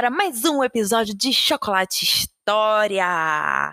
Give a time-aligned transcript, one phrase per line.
[0.00, 3.70] para mais um episódio de Chocolate História!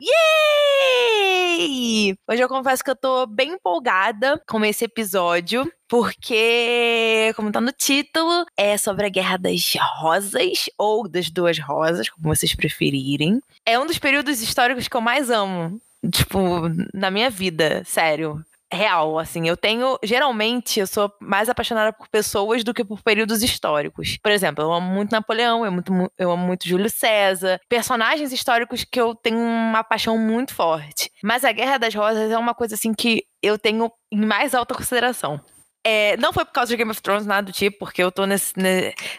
[1.58, 2.18] Yay!
[2.30, 7.72] Hoje eu confesso que eu tô bem empolgada com esse episódio, porque, como tá no
[7.72, 13.40] título, é sobre a Guerra das Rosas, ou das Duas Rosas, como vocês preferirem.
[13.66, 15.80] É um dos períodos históricos que eu mais amo,
[16.12, 19.48] tipo, na minha vida, sério real, assim.
[19.48, 19.98] Eu tenho.
[20.04, 24.18] Geralmente, eu sou mais apaixonada por pessoas do que por períodos históricos.
[24.22, 27.60] Por exemplo, eu amo muito Napoleão, eu, muito, eu amo muito Júlio César.
[27.70, 31.10] Personagens históricos que eu tenho uma paixão muito forte.
[31.24, 34.76] Mas a Guerra das Rosas é uma coisa, assim, que eu tenho em mais alta
[34.76, 35.40] consideração.
[35.86, 38.26] É, não foi por causa de Game of Thrones, nada do tipo, porque eu tô
[38.26, 38.54] nesse,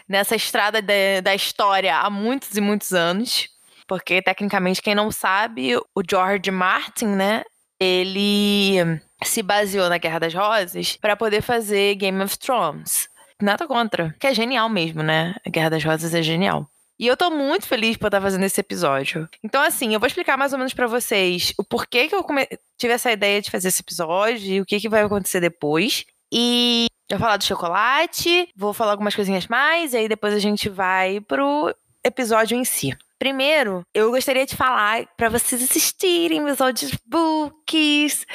[0.07, 3.49] nessa estrada de, da história há muitos e muitos anos.
[3.87, 7.43] Porque, tecnicamente, quem não sabe, o George Martin, né?
[7.79, 13.09] Ele se baseou na Guerra das Rosas para poder fazer Game of Thrones.
[13.41, 15.35] Nada contra, que é genial mesmo, né?
[15.45, 16.69] A Guerra das Rosas é genial.
[16.99, 19.29] E eu tô muito feliz por estar fazendo esse episódio.
[19.41, 22.45] Então, assim, eu vou explicar mais ou menos para vocês o porquê que eu come...
[22.77, 26.03] tive essa ideia de fazer esse episódio e o que, que vai acontecer depois.
[26.29, 30.39] E eu vou falar do chocolate, vou falar algumas coisinhas mais, e aí depois a
[30.39, 32.95] gente vai pro episódio em si.
[33.19, 38.25] Primeiro, eu gostaria de falar para vocês assistirem meus audiobooks.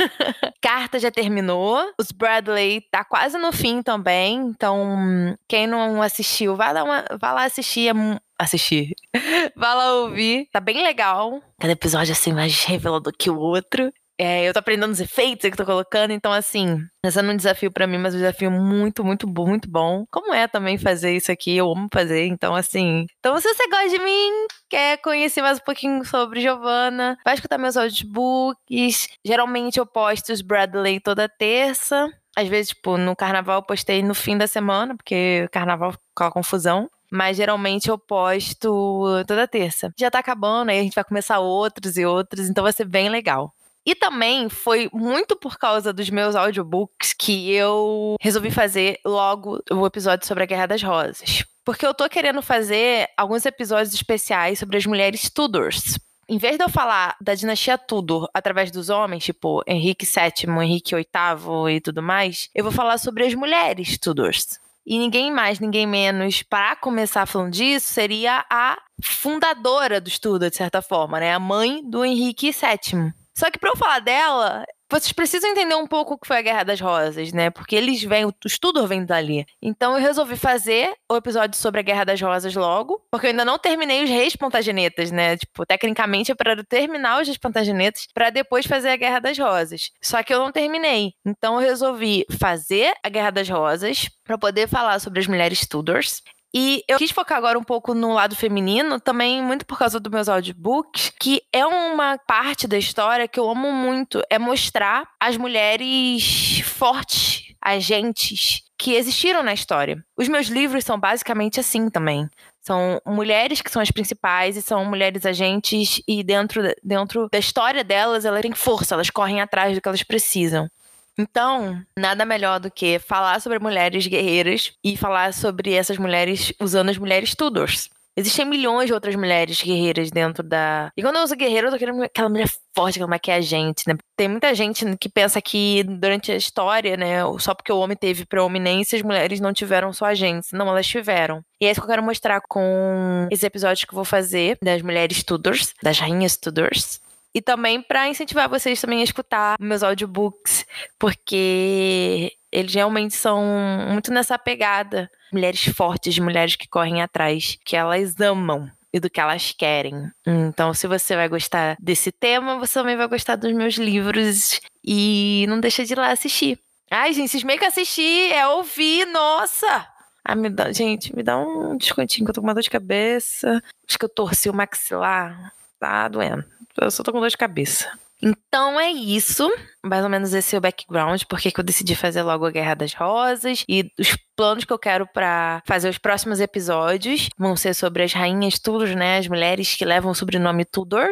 [0.62, 1.92] Carta já terminou.
[2.00, 4.36] Os Bradley tá quase no fim também.
[4.38, 7.90] Então, quem não assistiu, vai, dar uma, lá assistir.
[7.90, 7.92] É
[8.38, 8.94] assistir.
[9.54, 10.48] vai lá ouvir.
[10.50, 11.42] Tá bem legal.
[11.60, 13.92] Cada episódio assim mais revelador que o outro.
[14.18, 17.72] É, eu tô aprendendo os efeitos que tô colocando, então assim, esse é um desafio
[17.72, 20.04] para mim, mas um desafio muito, muito bom, muito bom.
[20.10, 23.06] Como é também fazer isso aqui, eu amo fazer, então assim.
[23.18, 24.30] Então se você gosta de mim,
[24.68, 29.08] quer conhecer mais um pouquinho sobre Giovanna, vai escutar meus audiobooks.
[29.24, 32.08] Geralmente eu posto os Bradley toda terça.
[32.36, 36.32] Às vezes, tipo, no carnaval eu postei no fim da semana, porque carnaval com a
[36.32, 39.92] confusão mas geralmente eu posto toda terça.
[39.98, 43.10] Já tá acabando, aí a gente vai começar outros e outros, então vai ser bem
[43.10, 43.52] legal.
[43.84, 49.86] E também foi muito por causa dos meus audiobooks que eu resolvi fazer logo o
[49.86, 51.44] episódio sobre a Guerra das Rosas.
[51.64, 55.98] Porque eu tô querendo fazer alguns episódios especiais sobre as mulheres Tudors.
[56.28, 60.94] Em vez de eu falar da dinastia Tudor através dos homens, tipo Henrique VII, Henrique
[60.94, 64.58] VIII e tudo mais, eu vou falar sobre as mulheres Tudors.
[64.84, 70.56] E ninguém mais, ninguém menos, para começar falando disso, seria a fundadora do estudo, de
[70.56, 71.32] certa forma, né?
[71.32, 73.12] A mãe do Henrique VII.
[73.36, 76.42] Só que para eu falar dela, vocês precisam entender um pouco o que foi a
[76.42, 77.48] Guerra das Rosas, né?
[77.48, 79.46] Porque eles vêm, o estudo vem dali.
[79.62, 83.42] Então eu resolvi fazer o episódio sobre a Guerra das Rosas logo, porque eu ainda
[83.42, 85.38] não terminei os reis Plantagenetas, né?
[85.38, 89.90] Tipo, tecnicamente é para terminar os reis Plantagenetas para depois fazer a Guerra das Rosas.
[90.02, 91.14] Só que eu não terminei.
[91.24, 96.20] Então eu resolvi fazer a Guerra das Rosas para poder falar sobre as mulheres Tudors
[96.54, 100.12] e eu quis focar agora um pouco no lado feminino, também muito por causa dos
[100.12, 105.36] meus audiobooks, que é uma parte da história que eu amo muito, é mostrar as
[105.36, 110.04] mulheres fortes, agentes que existiram na história.
[110.16, 112.28] Os meus livros são basicamente assim também.
[112.60, 117.82] São mulheres que são as principais e são mulheres agentes e dentro, dentro da história
[117.82, 120.68] delas, elas têm força, elas correm atrás do que elas precisam.
[121.18, 126.88] Então, nada melhor do que falar sobre mulheres guerreiras e falar sobre essas mulheres usando
[126.88, 127.90] as mulheres Tudors.
[128.14, 130.92] Existem milhões de outras mulheres guerreiras dentro da.
[130.94, 133.36] E quando eu uso guerreiro, eu tô querendo aquela mulher forte, aquela mulher que é
[133.36, 133.96] a gente, né?
[134.16, 138.26] Tem muita gente que pensa que durante a história, né, só porque o homem teve
[138.26, 140.52] preeminência, as mulheres não tiveram só agentes.
[140.52, 141.42] Não, elas tiveram.
[141.58, 144.82] E é isso que eu quero mostrar com esse episódio que eu vou fazer das
[144.82, 147.00] mulheres Tudors, das rainhas Tudors.
[147.34, 150.66] E também para incentivar vocês também a escutar meus audiobooks,
[150.98, 153.42] porque eles realmente são
[153.90, 155.10] muito nessa pegada.
[155.32, 160.10] Mulheres fortes, mulheres que correm atrás, que elas amam e do que elas querem.
[160.26, 165.46] Então, se você vai gostar desse tema, você também vai gostar dos meus livros e
[165.48, 166.58] não deixa de ir lá assistir.
[166.90, 169.88] Ai, gente, vocês meio que assistir, é ouvir, nossa!
[170.22, 172.70] Ah, me dá, gente, me dá um descontinho que eu tô com uma dor de
[172.70, 173.62] cabeça.
[173.88, 175.52] Acho que eu torci o maxilar.
[175.80, 176.44] Tá doendo.
[176.80, 177.90] Eu só tô com dor de cabeça.
[178.22, 179.52] Então é isso,
[179.82, 182.74] mais ou menos esse é o background, porque que eu decidi fazer logo a Guerra
[182.74, 187.74] das Rosas e os planos que eu quero para fazer os próximos episódios vão ser
[187.74, 191.08] sobre as rainhas Tudor, né, as mulheres que levam o sobrenome Tudor.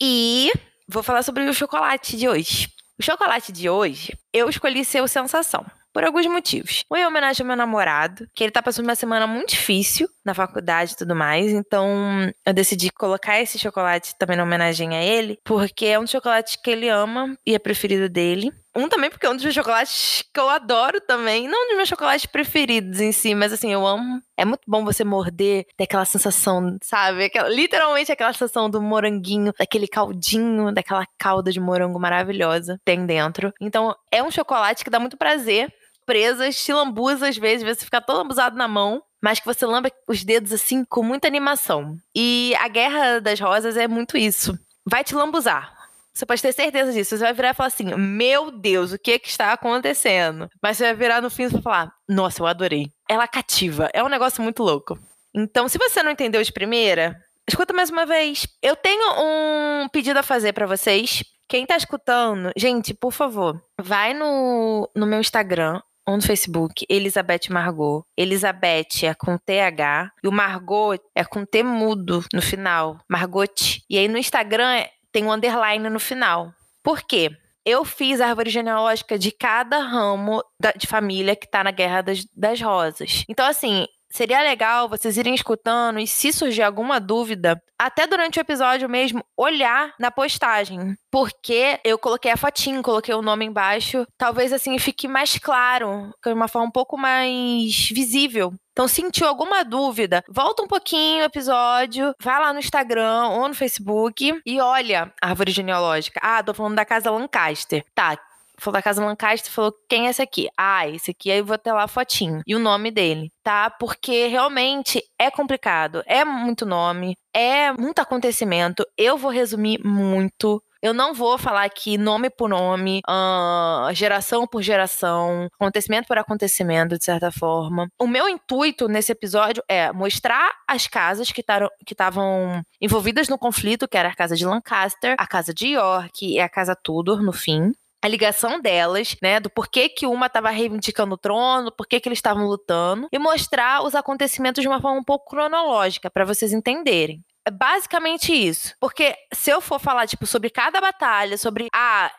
[0.00, 0.50] E
[0.88, 2.68] vou falar sobre o chocolate de hoje.
[2.98, 6.84] O chocolate de hoje, eu escolhi ser o sensação por alguns motivos.
[6.90, 10.34] Um em homenagem ao meu namorado, que ele tá passando uma semana muito difícil na
[10.34, 15.38] faculdade e tudo mais, então eu decidi colocar esse chocolate também na homenagem a ele,
[15.44, 18.52] porque é um chocolate que ele ama e é preferido dele.
[18.78, 21.48] Um também porque é um dos meus chocolates que eu adoro também.
[21.48, 24.22] Não um dos meus chocolates preferidos em si, mas assim, eu amo.
[24.36, 27.24] É muito bom você morder, ter aquela sensação, sabe?
[27.24, 33.52] Aquela, literalmente aquela sensação do moranguinho, daquele caldinho, daquela calda de morango maravilhosa tem dentro.
[33.60, 35.72] Então, é um chocolate que dá muito prazer.
[36.06, 39.90] Presas, te lambuza às vezes, você fica todo lambuzado na mão mas que você lamba
[40.06, 41.96] os dedos assim com muita animação.
[42.14, 44.56] E a Guerra das Rosas é muito isso.
[44.86, 45.77] Vai te lambuzar.
[46.18, 47.16] Você pode ter certeza disso.
[47.16, 50.50] Você vai virar e falar assim: Meu Deus, o que que está acontecendo?
[50.60, 52.90] Mas você vai virar no fim e falar: Nossa, eu adorei.
[53.08, 53.88] Ela cativa.
[53.94, 54.98] É um negócio muito louco.
[55.32, 57.16] Então, se você não entendeu de primeira,
[57.46, 58.48] escuta mais uma vez.
[58.60, 61.22] Eu tenho um pedido a fazer para vocês.
[61.48, 67.50] Quem tá escutando, gente, por favor, vai no, no meu Instagram, ou no Facebook, Elizabeth
[67.50, 68.02] Margot.
[68.16, 73.82] Elizabeth é com TH e o Margot é com T mudo no final, Margot.
[73.88, 74.84] E aí no Instagram
[75.18, 76.52] tem um underline no final.
[76.80, 77.28] Por quê?
[77.66, 82.02] Eu fiz a árvore genealógica de cada ramo da, de família que tá na Guerra
[82.02, 83.24] das, das Rosas.
[83.28, 88.40] Então, assim, seria legal vocês irem escutando e se surgir alguma dúvida, até durante o
[88.40, 90.96] episódio mesmo, olhar na postagem.
[91.10, 94.06] Porque eu coloquei a fotinho, coloquei o nome embaixo.
[94.16, 98.52] Talvez assim fique mais claro, de uma forma um pouco mais visível.
[98.72, 103.54] Então, sentiu alguma dúvida, volta um pouquinho o episódio, vai lá no Instagram ou no
[103.54, 106.20] Facebook e olha a árvore genealógica.
[106.22, 107.84] Ah, tô falando da casa Lancaster.
[107.92, 108.16] Tá,
[108.58, 110.48] falou da Casa Lancaster, falou quem é esse aqui?
[110.56, 113.70] Ah, esse aqui, aí eu vou ter lá a fotinho e o nome dele, tá?
[113.70, 118.84] Porque realmente é complicado, é muito nome, é muito acontecimento.
[118.96, 120.62] Eu vou resumir muito.
[120.80, 126.96] Eu não vou falar aqui nome por nome, uh, geração por geração, acontecimento por acontecimento,
[126.96, 127.88] de certa forma.
[127.98, 131.42] O meu intuito nesse episódio é mostrar as casas que
[131.90, 136.38] estavam envolvidas no conflito, que era a casa de Lancaster, a casa de York e
[136.38, 137.72] a casa Tudor, no fim
[138.02, 142.18] a ligação delas, né, do porquê que uma estava reivindicando o trono, porquê que eles
[142.18, 147.22] estavam lutando, e mostrar os acontecimentos de uma forma um pouco cronológica, para vocês entenderem.
[147.44, 148.74] É basicamente isso.
[148.78, 152.12] Porque se eu for falar, tipo, sobre cada batalha, sobre, ah,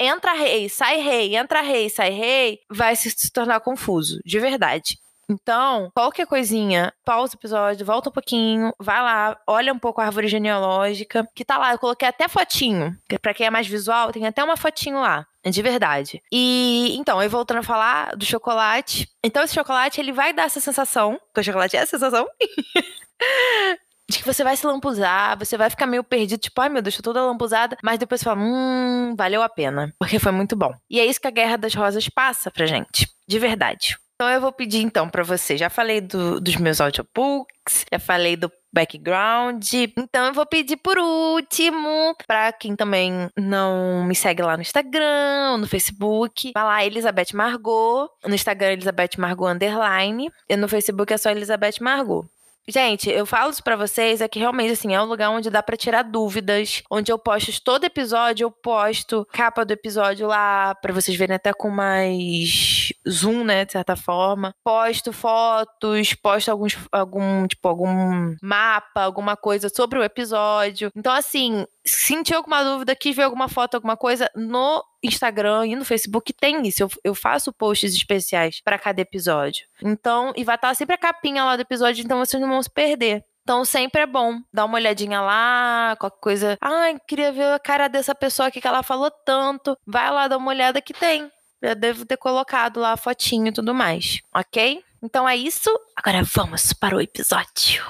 [0.00, 4.98] entra rei, sai rei, entra rei, sai rei, vai se, se tornar confuso, de verdade.
[5.28, 10.04] Então, qualquer coisinha, pausa o episódio, volta um pouquinho, vai lá, olha um pouco a
[10.06, 11.72] árvore genealógica, que tá lá.
[11.72, 15.26] Eu coloquei até fotinho, que pra quem é mais visual, tem até uma fotinho lá.
[15.44, 16.22] De verdade.
[16.30, 19.08] E então, eu voltando a falar do chocolate.
[19.24, 21.18] Então, esse chocolate, ele vai dar essa sensação.
[21.26, 22.28] Porque o chocolate é a sensação.
[24.08, 26.96] de que você vai se lampuzar, você vai ficar meio perdido, tipo, ai meu Deus,
[26.96, 30.72] tô toda lampuzada, mas depois você fala, hum, valeu a pena, porque foi muito bom.
[30.90, 33.96] E é isso que a Guerra das Rosas passa pra gente, de verdade.
[34.22, 35.56] Então eu vou pedir então para você.
[35.56, 39.66] Já falei do, dos meus audiobooks, já falei do background.
[39.98, 45.56] Então eu vou pedir por último, para quem também não me segue lá no Instagram,
[45.58, 51.18] no Facebook, vai lá Elizabeth Margot, no Instagram Elizabeth Margot underline, e no Facebook é
[51.18, 52.24] só Elizabeth Margot.
[52.68, 55.60] Gente, eu falo isso pra vocês, é que realmente, assim, é um lugar onde dá
[55.60, 60.92] para tirar dúvidas, onde eu posto todo episódio, eu posto capa do episódio lá, para
[60.92, 64.54] vocês verem até com mais zoom, né, de certa forma.
[64.64, 70.90] Posto fotos, posto alguns, algum, tipo, algum mapa, alguma coisa sobre o episódio.
[70.94, 75.84] Então, assim, sentir alguma dúvida, quis ver alguma foto, alguma coisa, no Instagram e no
[75.84, 76.82] Facebook tem isso.
[76.82, 79.66] Eu, eu faço posts especiais para cada episódio.
[79.82, 82.70] Então, e vai estar sempre a capinha lá do episódio, então vocês não vão se
[82.70, 83.24] perder.
[83.42, 86.58] Então sempre é bom dar uma olhadinha lá, qualquer coisa.
[86.60, 89.76] Ai, queria ver a cara dessa pessoa aqui que ela falou tanto.
[89.84, 91.30] Vai lá dar uma olhada que tem.
[91.62, 94.82] Eu devo ter colocado lá a fotinho e tudo mais, ok?
[95.00, 95.70] Então é isso.
[95.94, 97.84] Agora vamos para o episódio.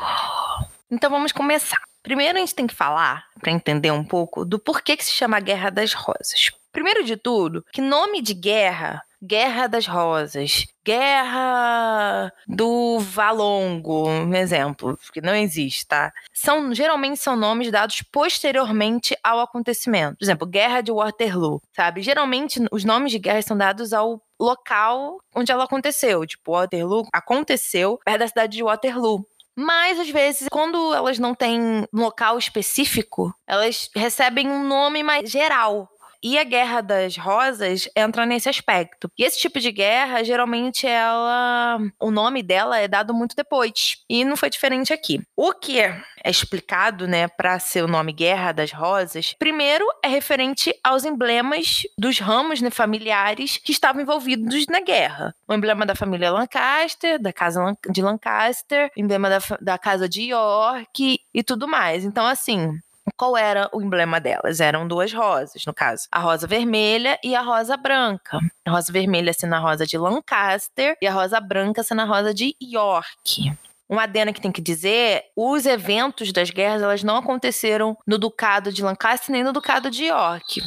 [0.91, 1.81] Então vamos começar.
[2.03, 5.41] Primeiro a gente tem que falar, para entender um pouco, do porquê que se chama
[5.41, 6.51] Guerra das Rosas.
[6.71, 14.99] Primeiro de tudo, que nome de guerra Guerra das Rosas, Guerra do Valongo, um exemplo,
[15.13, 16.13] que não existe, tá?
[16.33, 20.17] São, geralmente são nomes dados posteriormente ao acontecimento.
[20.19, 22.03] Por exemplo, Guerra de Waterloo, sabe?
[22.03, 26.27] Geralmente os nomes de guerra são dados ao local onde ela aconteceu.
[26.27, 29.25] Tipo, Waterloo aconteceu perto da cidade de Waterloo.
[29.55, 35.89] Mas, às vezes, quando elas não têm local específico, elas recebem um nome mais geral.
[36.23, 39.11] E a Guerra das Rosas entra nesse aspecto.
[39.19, 41.79] E esse tipo de guerra, geralmente, ela.
[41.99, 43.97] O nome dela é dado muito depois.
[44.09, 45.21] E não foi diferente aqui.
[45.37, 50.73] O que é explicado, né, para ser o nome Guerra das Rosas, primeiro é referente
[50.85, 55.35] aos emblemas dos ramos né, familiares que estavam envolvidos na guerra.
[55.49, 61.21] O emblema da família Lancaster, da casa de Lancaster, emblema da, da casa de York
[61.35, 62.05] e tudo mais.
[62.05, 62.79] Então, assim,
[63.17, 64.61] qual era o emblema delas?
[64.61, 68.39] Eram duas rosas, no caso, a rosa vermelha e a rosa branca.
[68.67, 72.33] A rosa vermelha sendo a rosa de Lancaster e a rosa branca sendo a rosa
[72.33, 73.53] de York.
[73.89, 78.73] Uma adena que tem que dizer, os eventos das guerras elas não aconteceram no ducado
[78.73, 80.63] de Lancaster nem no ducado de York.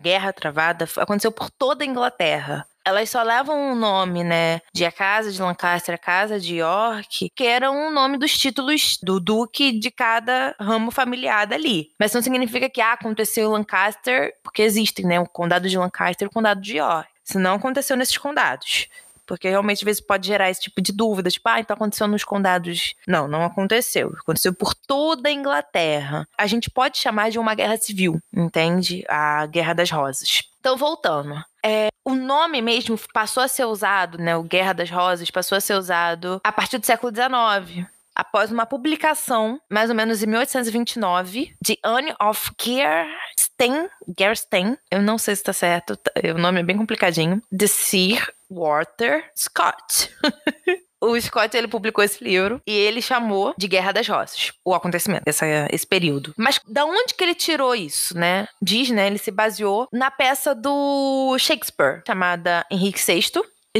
[0.00, 4.92] Guerra travada aconteceu por toda a Inglaterra elas só levam o nome, né, de a
[4.92, 9.72] casa de Lancaster, a casa de York, que eram o nome dos títulos do duque
[9.76, 11.90] de cada ramo familiar dali.
[11.98, 16.28] Mas não significa que ah, aconteceu Lancaster, porque existem, né, o condado de Lancaster e
[16.28, 17.10] o condado de York.
[17.24, 18.86] Isso não aconteceu nesses condados.
[19.26, 21.28] Porque realmente, às vezes, pode gerar esse tipo de dúvida.
[21.28, 22.94] Tipo, ah, então aconteceu nos condados.
[23.08, 24.14] Não, não aconteceu.
[24.20, 26.28] Aconteceu por toda a Inglaterra.
[26.38, 29.04] A gente pode chamar de uma guerra civil, entende?
[29.08, 30.44] A Guerra das Rosas.
[30.60, 31.44] Então, voltando.
[31.66, 34.36] É, o nome mesmo passou a ser usado, né?
[34.36, 38.64] O Guerra das Rosas passou a ser usado a partir do século XIX após uma
[38.64, 45.42] publicação, mais ou menos em 1829, de Anne of Gerstein, Gerstein, eu não sei se
[45.42, 50.10] está certo, tá, o nome é bem complicadinho, de Sir Walter Scott.
[51.00, 55.22] o Scott ele publicou esse livro e ele chamou de Guerra das Rosas, o acontecimento,
[55.26, 56.32] essa, esse período.
[56.36, 58.48] Mas da onde que ele tirou isso, né?
[58.60, 59.06] Diz, né?
[59.06, 63.30] Ele se baseou na peça do Shakespeare, chamada Henrique VI,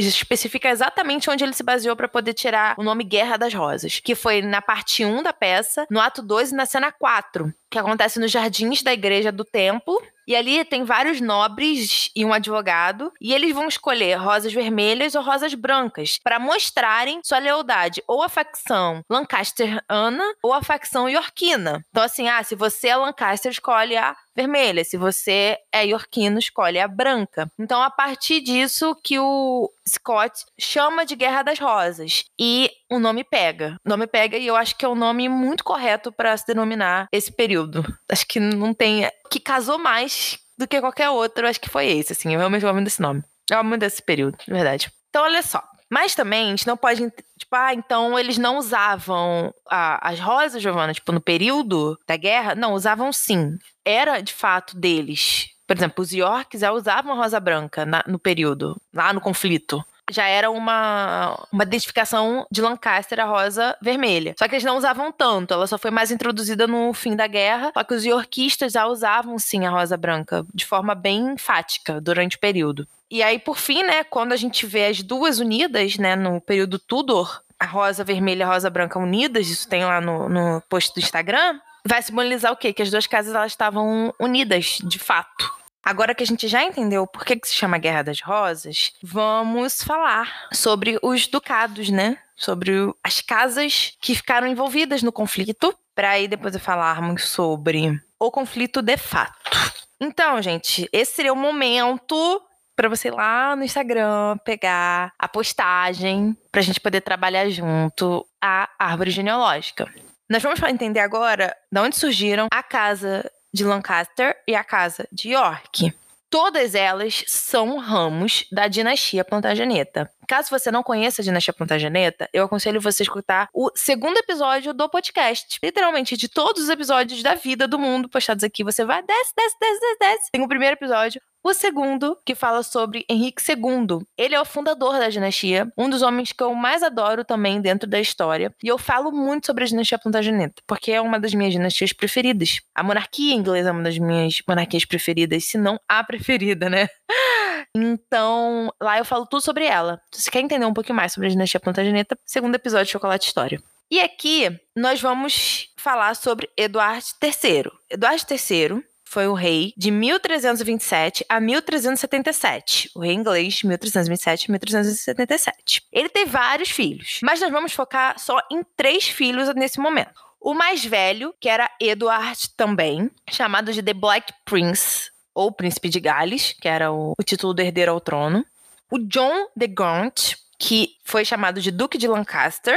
[0.05, 4.15] especifica exatamente onde ele se baseou para poder tirar o nome Guerra das Rosas, que
[4.15, 8.19] foi na parte 1 da peça, no ato 2 e na cena 4, que acontece
[8.19, 10.01] nos jardins da igreja do templo.
[10.27, 15.23] E ali tem vários nobres e um advogado, e eles vão escolher rosas vermelhas ou
[15.23, 21.81] rosas brancas para mostrarem sua lealdade ou à facção Lancasterana ou à facção Yorkina.
[21.89, 24.85] Então, assim, ah, se você é Lancaster, escolhe a vermelha.
[24.85, 27.51] Se você é iorquino, escolhe a branca.
[27.57, 32.25] Então, a partir disso que o Scott chama de Guerra das Rosas.
[32.39, 33.77] E o nome pega.
[33.83, 37.07] O nome pega e eu acho que é o nome muito correto para se denominar
[37.11, 37.83] esse período.
[38.09, 39.09] Acho que não tem.
[39.31, 41.47] que casou mais do que qualquer outro.
[41.47, 42.31] Acho que foi esse, assim.
[42.31, 43.23] Eu realmente amo desse nome.
[43.49, 44.91] Eu amo desse período, de verdade.
[45.09, 45.63] Então, olha só.
[45.89, 47.11] Mas também a gente não pode.
[47.47, 52.53] Tipo, ah, então eles não usavam a, as rosas, Giovana, tipo, no período da guerra?
[52.55, 53.57] Não, usavam sim.
[53.85, 55.47] Era de fato deles.
[55.65, 59.81] Por exemplo, os Yorks já usavam a rosa branca na, no período, lá no conflito
[60.09, 64.35] já era uma, uma identificação de Lancaster, a rosa vermelha.
[64.39, 67.71] Só que eles não usavam tanto, ela só foi mais introduzida no fim da guerra.
[67.73, 72.37] Só que os yorkistas já usavam sim a rosa branca de forma bem enfática durante
[72.37, 72.87] o período.
[73.09, 76.77] E aí, por fim, né, quando a gente vê as duas unidas, né, no período
[76.77, 80.93] Tudor, a rosa vermelha e a rosa branca unidas, isso tem lá no, no post
[80.93, 82.73] do Instagram, vai simbolizar o quê?
[82.73, 85.51] Que as duas casas elas estavam unidas, de fato.
[85.83, 89.81] Agora que a gente já entendeu por que, que se chama Guerra das Rosas, vamos
[89.81, 92.17] falar sobre os ducados, né?
[92.35, 92.71] Sobre
[93.01, 98.97] as casas que ficaram envolvidas no conflito, para aí depois falarmos sobre o conflito de
[98.97, 99.73] fato.
[99.99, 102.41] Então, gente, esse seria o momento
[102.77, 108.25] para você ir lá no Instagram pegar a postagem para a gente poder trabalhar junto
[108.39, 109.91] a árvore genealógica.
[110.29, 115.31] Nós vamos entender agora de onde surgiram a casa de Lancaster e a casa de
[115.31, 115.91] York.
[116.29, 120.11] Todas elas são ramos da dinastia Plantageneta.
[120.27, 124.73] Caso você não conheça a dinastia Plantageneta, eu aconselho você a escutar o segundo episódio
[124.73, 125.57] do podcast.
[125.63, 129.55] Literalmente, de todos os episódios da vida do mundo postados aqui, você vai desce, desce,
[129.59, 130.31] desce, desce, desce.
[130.31, 134.05] Tem o primeiro episódio, o segundo, que fala sobre Henrique II.
[134.17, 137.89] Ele é o fundador da dinastia, um dos homens que eu mais adoro também dentro
[137.89, 138.53] da história.
[138.61, 142.59] E eu falo muito sobre a dinastia Plantageneta, porque é uma das minhas dinastias preferidas.
[142.75, 146.89] A monarquia inglesa é uma das minhas monarquias preferidas, se não a preferida, né?
[147.75, 150.01] Então, lá eu falo tudo sobre ela.
[150.11, 153.27] Se você quer entender um pouquinho mais sobre a dinastia Plantageneta, segundo episódio de Chocolate
[153.27, 153.61] História.
[153.89, 157.71] E aqui nós vamos falar sobre Eduardo III.
[157.89, 162.91] Eduardo III foi o rei de 1327 a 1377.
[162.93, 165.83] O rei inglês, 1327 a 1377.
[165.91, 170.27] Ele teve vários filhos, mas nós vamos focar só em três filhos nesse momento.
[170.41, 175.99] O mais velho, que era Edward também, chamado de The Black Prince, ou Príncipe de
[175.99, 178.43] Gales, que era o, o título do herdeiro ao trono.
[178.89, 182.75] O John de Gaunt, que foi chamado de Duque de Lancaster.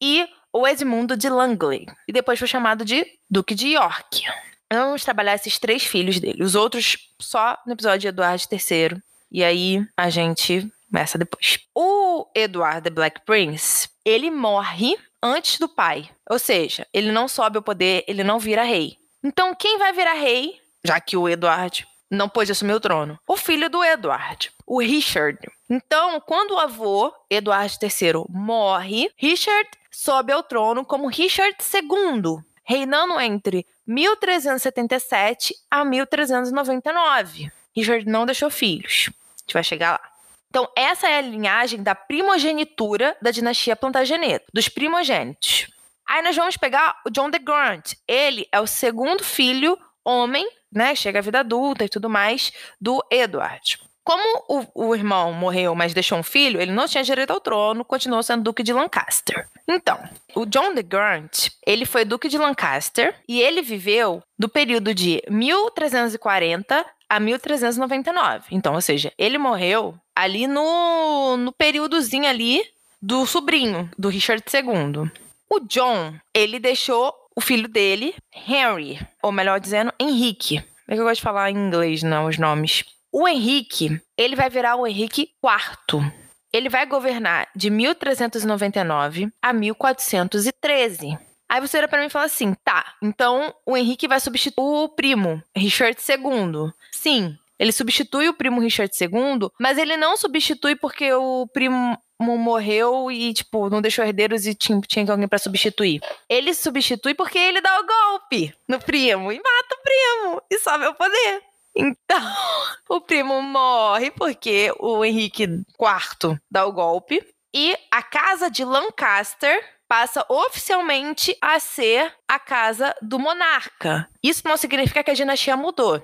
[0.00, 1.86] E o Edmundo de Langley.
[2.08, 4.24] E depois foi chamado de Duque de York.
[4.70, 6.42] Vamos trabalhar esses três filhos dele.
[6.42, 9.00] Os outros só no episódio de Eduardo III.
[9.30, 11.60] E aí a gente começa depois.
[11.72, 16.10] O Eduardo the Black Prince, ele morre antes do pai.
[16.28, 18.96] Ou seja, ele não sobe ao poder, ele não vira rei.
[19.22, 23.18] Então, quem vai virar rei, já que o Eduardo não pôde assumir o trono?
[23.26, 25.38] O filho do Eduardo, o Richard.
[25.68, 33.18] Então, quando o avô, Eduardo III, morre, Richard sobe ao trono como Richard II, reinando
[33.20, 37.50] entre 1377 a 1399.
[37.74, 39.08] Richard não deixou filhos.
[39.08, 40.12] A gente vai chegar lá.
[40.50, 45.66] Então, essa é a linhagem da primogenitura da dinastia Plantagenet, dos primogênitos.
[46.06, 47.94] Aí nós vamos pegar o John de Grant.
[48.06, 50.94] Ele é o segundo filho homem, né?
[50.94, 53.78] Chega à vida adulta e tudo mais, do Edward.
[54.04, 57.84] Como o, o, irmão morreu, mas deixou um filho, ele não tinha direito ao trono,
[57.84, 59.48] continuou sendo duque de Lancaster.
[59.68, 59.96] Então,
[60.34, 65.22] o John de Grant, ele foi duque de Lancaster e ele viveu do período de
[65.30, 68.46] 1340 a 1399.
[68.50, 72.60] Então, ou seja, ele morreu ali no, no períodozinho ali
[73.00, 75.10] do sobrinho, do Richard II.
[75.48, 80.58] O John, ele deixou o filho dele, Henry, ou melhor dizendo, Henrique.
[80.88, 82.84] É que eu gosto de falar em inglês, não, os nomes.
[83.12, 86.12] O Henrique, ele vai virar o Henrique IV.
[86.52, 91.18] Ele vai governar de 1399 a 1413.
[91.48, 94.88] Aí você olha para mim e fala assim: tá, então o Henrique vai substituir o
[94.88, 96.72] primo, Richard II.
[96.90, 103.10] Sim, ele substitui o primo Richard II, mas ele não substitui porque o primo morreu
[103.10, 106.00] e, tipo, não deixou herdeiros e tinha, tinha alguém para substituir.
[106.28, 110.86] Ele substitui porque ele dá o golpe no primo e mata o primo e sobe
[110.86, 111.42] o poder.
[111.74, 112.34] Então,
[112.88, 117.24] o primo morre porque o Henrique IV dá o golpe.
[117.54, 124.08] E a casa de Lancaster passa oficialmente a ser a casa do monarca.
[124.22, 126.02] Isso não significa que a dinastia mudou.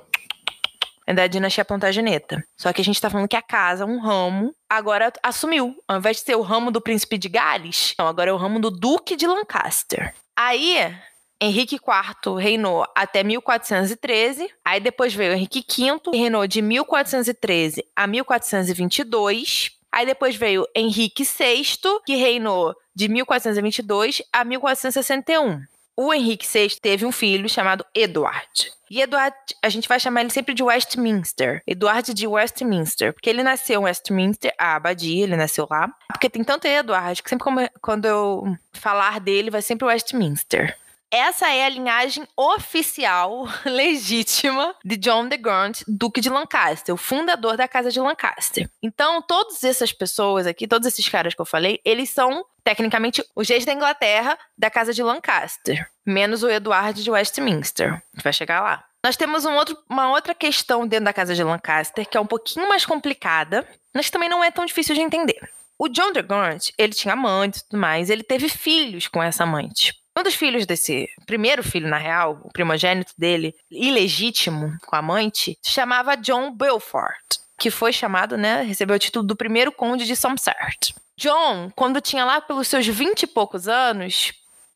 [1.08, 2.44] É da dinastia Plantageneta.
[2.54, 5.74] Só que a gente tá falando que a casa, um ramo, agora assumiu.
[5.88, 8.60] Ao invés de ser o ramo do príncipe de Gales, não, agora é o ramo
[8.60, 10.14] do duque de Lancaster.
[10.36, 10.94] Aí,
[11.40, 18.06] Henrique IV reinou até 1413, aí depois veio Henrique V, que reinou de 1413 a
[18.06, 19.70] 1422.
[19.90, 21.64] Aí depois veio Henrique VI,
[22.04, 25.62] que reinou de 1422 a 1461.
[26.00, 28.70] O Henrique VI teve um filho chamado Edward.
[28.88, 31.60] E Edward, a gente vai chamar ele sempre de Westminster.
[31.66, 33.12] Edward de Westminster.
[33.12, 35.92] Porque ele nasceu em Westminster, a abadia, ele nasceu lá.
[36.06, 40.78] Porque tem tanto Edward que sempre quando eu falar dele vai sempre Westminster.
[41.10, 47.56] Essa é a linhagem oficial, legítima, de John de Gaunt, Duque de Lancaster, o fundador
[47.56, 48.68] da Casa de Lancaster.
[48.82, 53.48] Então, todas essas pessoas aqui, todos esses caras que eu falei, eles são, tecnicamente, os
[53.48, 57.92] reis da Inglaterra da Casa de Lancaster, menos o Eduardo de Westminster.
[57.92, 58.84] A gente vai chegar lá.
[59.02, 62.26] Nós temos um outro, uma outra questão dentro da Casa de Lancaster, que é um
[62.26, 65.38] pouquinho mais complicada, mas também não é tão difícil de entender.
[65.78, 69.44] O John de Gaunt, ele tinha amante e tudo mais, ele teve filhos com essa
[69.44, 69.94] amante.
[70.18, 75.56] Um dos filhos desse primeiro filho, na real, o primogênito dele, ilegítimo, com a amante,
[75.62, 80.16] se chamava John Belfort, que foi chamado, né, recebeu o título do primeiro conde de
[80.16, 80.92] Somerset.
[81.16, 84.32] John, quando tinha lá pelos seus vinte e poucos anos,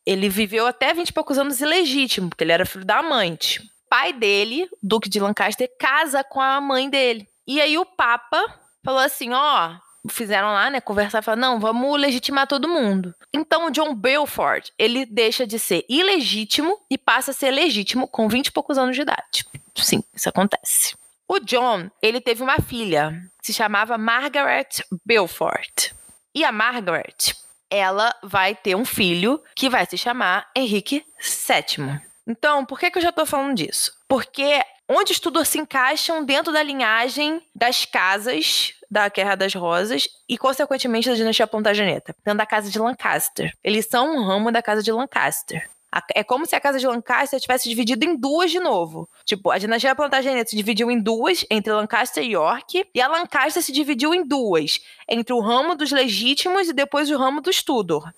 [0.06, 3.68] ele viveu até vinte e poucos anos ilegítimo, porque ele era filho da amante.
[3.90, 7.26] Pai dele, Duque de Lancaster, casa com a mãe dele.
[7.48, 8.44] E aí o Papa
[8.84, 13.14] falou assim: ó, oh, fizeram lá, né, conversar e falar, não, vamos legitimar todo mundo.
[13.32, 18.28] Então o John Belfort, ele deixa de ser ilegítimo e passa a ser legítimo com
[18.28, 19.46] 20 e poucos anos de idade.
[19.74, 20.94] Sim, isso acontece.
[21.28, 24.68] O John, ele teve uma filha, se chamava Margaret
[25.04, 25.92] Belfort.
[26.34, 27.34] E a Margaret,
[27.70, 32.00] ela vai ter um filho que vai se chamar Henrique VII.
[32.26, 33.92] Então, por que, que eu já estou falando disso?
[34.06, 34.62] Porque
[34.94, 40.36] onde os Tudor se encaixam dentro da linhagem das casas da Guerra das Rosas e,
[40.36, 43.52] consequentemente, da dinastia Plantageneta, dentro da casa de Lancaster.
[43.64, 45.68] Eles são um ramo da casa de Lancaster.
[46.14, 49.08] É como se a casa de Lancaster tivesse dividido em duas de novo.
[49.24, 53.62] Tipo, a dinastia Plantagenet se dividiu em duas, entre Lancaster e York, e a Lancaster
[53.62, 58.10] se dividiu em duas, entre o ramo dos legítimos e depois o ramo dos Tudor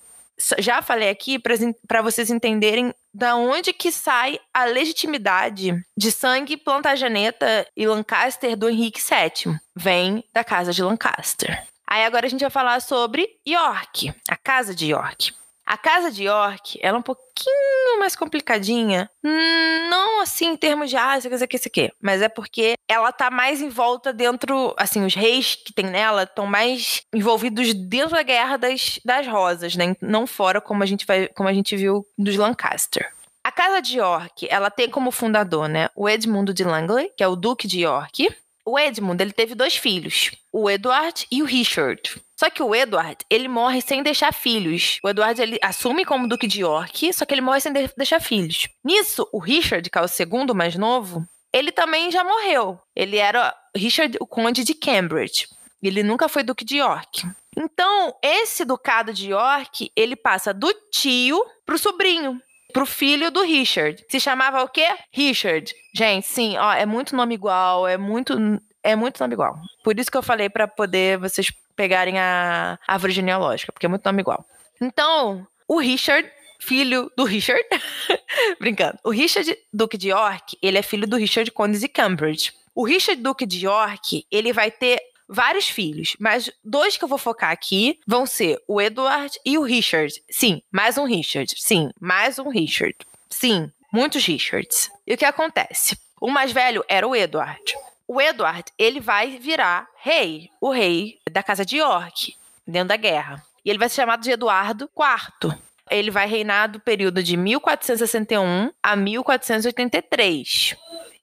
[0.59, 7.67] já falei aqui para vocês entenderem da onde que sai a legitimidade de sangue Plantageneta
[7.77, 9.57] e Lancaster do Henrique VII.
[9.75, 11.65] Vem da casa de Lancaster.
[11.87, 15.33] Aí agora a gente vai falar sobre York, a casa de York.
[15.67, 19.11] A casa de York, ela é um pouquinho mais complicadinha.
[19.23, 21.93] Não assim em termos de, ah, isso aqui, isso aqui, isso aqui.
[22.03, 26.25] Mas é porque ela tá mais em volta dentro, assim, os reis que tem nela
[26.25, 29.97] estão mais envolvidos dentro da guerra das, das rosas, né?
[30.01, 33.11] Não fora como a gente vai, como a gente viu dos Lancaster.
[33.43, 37.29] A casa de York, ela tem como fundador, né, o Edmundo de Langley, que é
[37.29, 38.35] o duque de York.
[38.65, 42.01] O Edmund, ele teve dois filhos, o Edward e o Richard.
[42.45, 44.99] Só que o Edward, ele morre sem deixar filhos.
[45.03, 48.21] O Edward, ele assume como Duque de York, só que ele morre sem de deixar
[48.21, 48.69] filhos.
[48.85, 52.79] Nisso, o Richard, que é o segundo mais novo, ele também já morreu.
[52.95, 55.47] Ele era Richard, o Conde de Cambridge.
[55.83, 57.27] Ele nunca foi Duque de York.
[57.57, 62.39] Então, esse ducado de York, ele passa do tio pro sobrinho.
[62.75, 64.05] pro filho do Richard.
[64.11, 64.89] Se chamava o quê?
[65.11, 65.73] Richard.
[65.95, 68.35] Gente, sim, ó, é muito nome igual, é muito
[68.83, 69.55] é muito nome igual.
[69.83, 74.05] Por isso que eu falei para poder vocês pegarem a árvore genealógica, porque é muito
[74.05, 74.47] nome igual.
[74.81, 76.31] Então, o Richard
[76.65, 77.63] filho do Richard.
[78.59, 78.99] Brincando.
[79.05, 82.53] O Richard Duque de York, ele é filho do Richard Conde de Cambridge.
[82.75, 87.19] O Richard Duque de York, ele vai ter vários filhos, mas dois que eu vou
[87.19, 90.13] focar aqui vão ser o Edward e o Richard.
[90.31, 91.55] Sim, mais um Richard.
[91.57, 92.97] Sim, mais um Richard.
[93.31, 94.91] Sim, muitos Richards.
[95.07, 95.97] E o que acontece?
[96.21, 97.75] O mais velho era o Edward.
[98.07, 102.37] O Edward, ele vai virar rei, o rei da casa de York,
[102.67, 103.43] dentro da guerra.
[103.65, 105.55] E ele vai ser chamado de Eduardo IV.
[105.91, 110.77] Ele vai reinar do período de 1461 a 1483.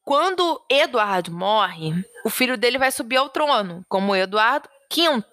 [0.03, 1.93] Quando Eduardo morre,
[2.25, 5.23] o filho dele vai subir ao trono, como Eduardo V.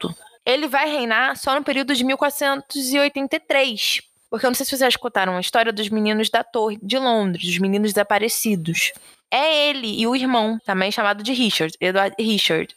[0.45, 4.03] Ele vai reinar só no período de 1483.
[4.31, 7.47] Porque eu não sei se vocês escutaram a história dos meninos da Torre de Londres,
[7.47, 8.93] dos meninos desaparecidos.
[9.31, 12.75] É ele e o irmão, também chamado de Richard, Edward Richard.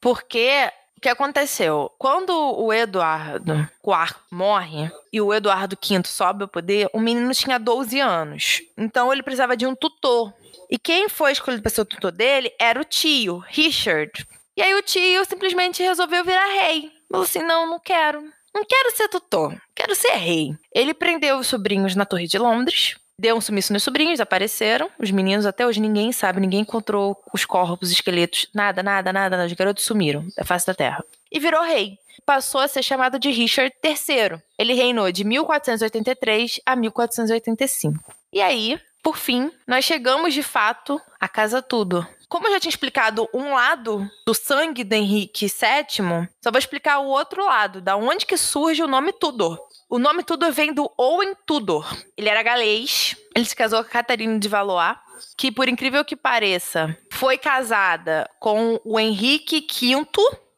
[0.00, 0.70] Porque
[1.04, 1.92] que aconteceu?
[1.98, 3.52] Quando o Eduardo
[3.86, 8.62] IV morre e o Eduardo V sobe ao poder, o menino tinha 12 anos.
[8.74, 10.32] Então ele precisava de um tutor.
[10.70, 14.26] E quem foi escolhido para ser o tutor dele era o tio, Richard.
[14.56, 16.90] E aí o tio simplesmente resolveu virar rei.
[17.10, 18.22] Falou assim: não, não quero.
[18.54, 20.56] Não quero ser tutor, quero ser rei.
[20.74, 24.90] Ele prendeu os sobrinhos na Torre de Londres, Deu um sumiço nos sobrinhos, apareceram.
[24.98, 29.36] Os meninos, até hoje, ninguém sabe, ninguém encontrou os corpos, os esqueletos, nada, nada, nada,
[29.36, 29.46] nada.
[29.46, 31.04] Os garotos sumiram da face da terra.
[31.30, 31.98] E virou rei.
[32.26, 34.40] Passou a ser chamado de Richard III.
[34.58, 38.14] Ele reinou de 1483 a 1485.
[38.32, 42.08] E aí, por fim, nós chegamos de fato à Casa Tudor.
[42.28, 46.98] Como eu já tinha explicado um lado do sangue do Henrique VII, só vou explicar
[46.98, 49.60] o outro lado, da onde que surge o nome Tudor.
[49.94, 51.86] O nome Tudor vem do Owen Tudor.
[52.16, 53.16] Ele era galês.
[53.32, 54.96] Ele se casou com a Catarina de Valois,
[55.36, 60.04] que, por incrível que pareça, foi casada com o Henrique V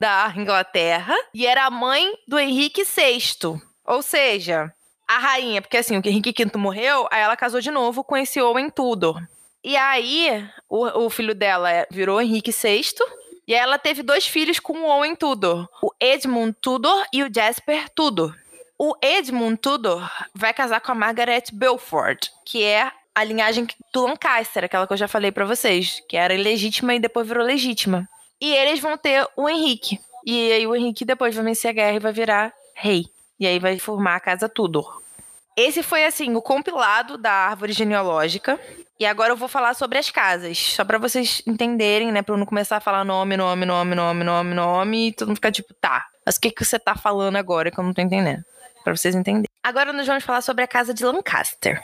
[0.00, 3.60] da Inglaterra e era mãe do Henrique VI.
[3.84, 4.72] Ou seja,
[5.06, 8.40] a rainha, porque assim, o Henrique V morreu, aí ela casou de novo com esse
[8.40, 9.22] Owen Tudor.
[9.62, 12.94] E aí, o, o filho dela virou Henrique VI.
[13.46, 17.90] E ela teve dois filhos com o Owen Tudor, o Edmund Tudor e o Jasper
[17.90, 18.34] Tudor.
[18.78, 24.64] O Edmund Tudor vai casar com a Margaret Belford, que é a linhagem do Lancaster,
[24.64, 28.06] aquela que eu já falei para vocês, que era ilegítima e depois virou legítima.
[28.38, 29.98] E eles vão ter o Henrique.
[30.26, 33.06] E aí o Henrique depois vai vencer a guerra e vai virar rei.
[33.40, 35.00] E aí vai formar a casa Tudor.
[35.56, 38.60] Esse foi assim o compilado da árvore genealógica.
[39.00, 42.38] E agora eu vou falar sobre as casas, só para vocês entenderem, né, para eu
[42.38, 45.72] não começar a falar nome, nome, nome, nome, nome, nome e todo mundo ficar tipo,
[45.74, 46.06] tá.
[46.24, 48.42] Mas o que que você tá falando agora que eu não tô entendendo?
[48.86, 49.50] Para vocês entenderem.
[49.64, 51.82] Agora nós vamos falar sobre a casa de Lancaster.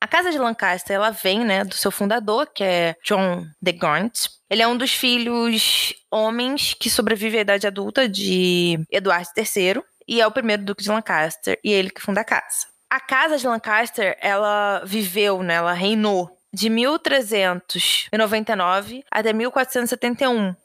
[0.00, 4.28] A casa de Lancaster, ela vem, né, do seu fundador, que é John de Gaunt.
[4.48, 10.20] Ele é um dos filhos homens que sobrevive à idade adulta de Eduardo III e
[10.20, 12.66] é o primeiro duque de Lancaster e é ele que funda a casa.
[12.90, 20.56] A casa de Lancaster, ela viveu, né, ela reinou de 1399 até 1471.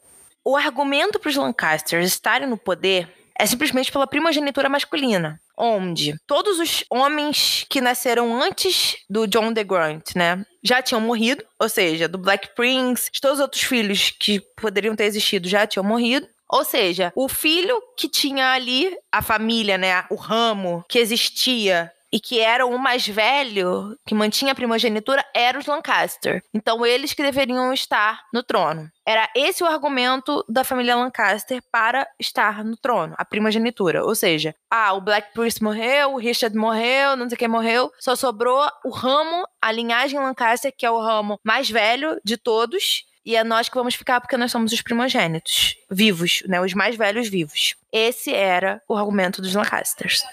[0.44, 6.58] O argumento para os Lancasters estarem no poder é simplesmente pela primogenitura masculina onde todos
[6.58, 12.08] os homens que nasceram antes do John de Grant, né, já tinham morrido, ou seja,
[12.08, 16.28] do Black Prince, todos os outros filhos que poderiam ter existido já tinham morrido.
[16.48, 22.20] Ou seja, o filho que tinha ali a família, né, o ramo que existia e
[22.20, 26.42] que eram o mais velho, que mantinha a primogenitura, eram os Lancaster.
[26.54, 28.90] Então, eles que deveriam estar no trono.
[29.06, 34.02] Era esse o argumento da família Lancaster para estar no trono, a primogenitura.
[34.02, 38.16] Ou seja, ah, o Black Prince morreu, o Richard morreu, não sei quem morreu, só
[38.16, 43.36] sobrou o ramo, a linhagem Lancaster, que é o ramo mais velho de todos, e
[43.36, 47.28] é nós que vamos ficar porque nós somos os primogênitos vivos, né, os mais velhos
[47.28, 47.74] vivos.
[47.92, 50.24] Esse era o argumento dos Lancasters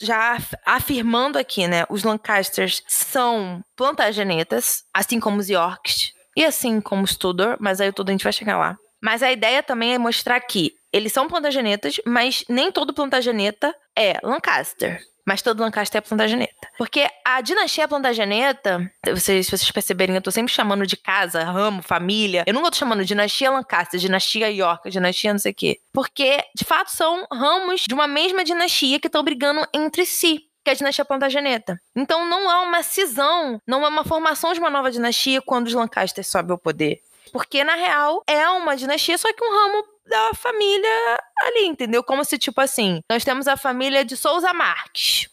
[0.00, 1.84] já afirmando aqui, né?
[1.88, 7.92] Os Lancasters são plantagenetas, assim como os Yorks e assim como os Tudor, mas aí
[7.92, 8.76] tudo a gente vai chegar lá.
[9.02, 14.18] Mas a ideia também é mostrar que eles são plantagenetas, mas nem todo plantageneta é
[14.22, 16.68] Lancaster mas todo Lancaster é Plantageneta.
[16.78, 21.82] Porque a dinastia Plantageneta, vocês, se vocês perceberem, eu tô sempre chamando de casa, ramo,
[21.82, 22.44] família.
[22.46, 25.80] Eu nunca tô chamando dinastia Lancaster, dinastia York, dinastia não sei o quê.
[25.92, 30.70] Porque, de fato, são ramos de uma mesma dinastia que estão brigando entre si que
[30.70, 31.80] é a dinastia Plantageneta.
[31.94, 35.74] Então não há uma cisão, não é uma formação de uma nova dinastia quando os
[35.74, 37.00] Lancaster sobem ao poder.
[37.32, 42.02] Porque, na real, é uma dinastia, só que um ramo da família ali, entendeu?
[42.02, 45.28] Como se, tipo assim, nós temos a família de Souza Marques.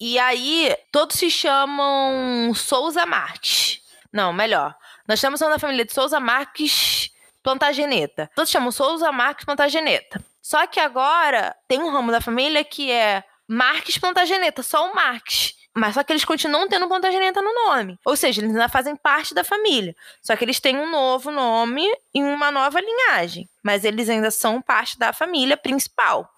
[0.00, 3.80] E aí, todos se chamam Souza Marques.
[4.12, 4.74] Não, melhor.
[5.06, 7.10] Nós temos uma família de Souza Marques
[7.42, 8.30] Plantageneta.
[8.34, 10.22] Todos chamam Souza Marques Plantageneta.
[10.40, 15.54] Só que agora tem um ramo da família que é Marques Plantageneta, só o Marques.
[15.74, 17.98] Mas só que eles continuam tendo Plantageneta no nome.
[18.04, 19.96] Ou seja, eles ainda fazem parte da família.
[20.20, 23.48] Só que eles têm um novo nome e uma nova linhagem.
[23.62, 26.30] Mas eles ainda são parte da família principal.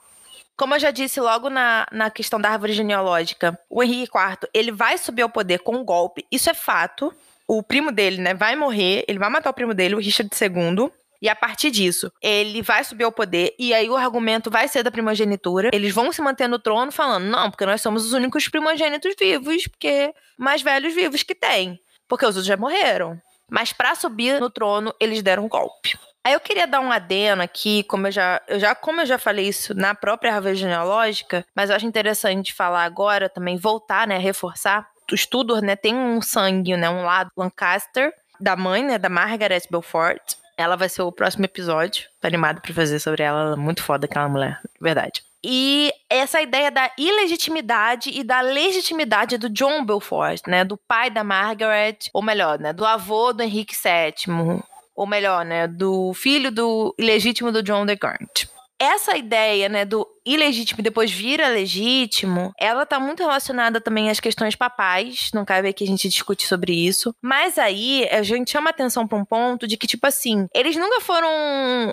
[0.56, 4.70] Como eu já disse logo na, na questão da árvore genealógica, o Henrique IV, ele
[4.70, 7.12] vai subir ao poder com um golpe, isso é fato.
[7.46, 10.90] O primo dele, né, vai morrer, ele vai matar o primo dele, o Richard II.
[11.20, 14.82] E a partir disso, ele vai subir ao poder e aí o argumento vai ser
[14.82, 15.70] da primogenitura.
[15.72, 19.66] Eles vão se manter no trono falando: "Não, porque nós somos os únicos primogênitos vivos,
[19.68, 23.20] porque mais velhos vivos que tem, porque os outros já morreram".
[23.50, 25.98] Mas para subir no trono, eles deram um golpe.
[26.26, 29.18] Aí eu queria dar um adeno aqui, como eu já, eu já, como eu já
[29.18, 34.16] falei isso na própria árvore genealógica, mas eu acho interessante falar agora também, voltar, né,
[34.16, 34.88] reforçar.
[35.12, 39.64] Os Tudor, né, tem um sangue, né, um lado Lancaster, da mãe, né, da Margaret
[39.70, 42.06] Beaufort, ela vai ser o próximo episódio.
[42.20, 43.40] Tô animada pra fazer sobre ela.
[43.40, 44.60] Ela é muito foda, aquela mulher.
[44.80, 45.22] Verdade.
[45.42, 50.64] E essa ideia da ilegitimidade e da legitimidade do John Belfort, né?
[50.64, 52.72] Do pai da Margaret, ou melhor, né?
[52.72, 54.62] Do avô do Henrique VII.
[54.96, 55.66] Ou melhor, né?
[55.66, 58.53] Do filho do ilegítimo do John de Gaunt
[58.84, 64.20] essa ideia, né, do ilegítimo e depois vira legítimo, ela tá muito relacionada também às
[64.20, 68.70] questões papais, não cabe aqui a gente discutir sobre isso, mas aí a gente chama
[68.70, 71.28] atenção pra um ponto de que, tipo assim, eles nunca foram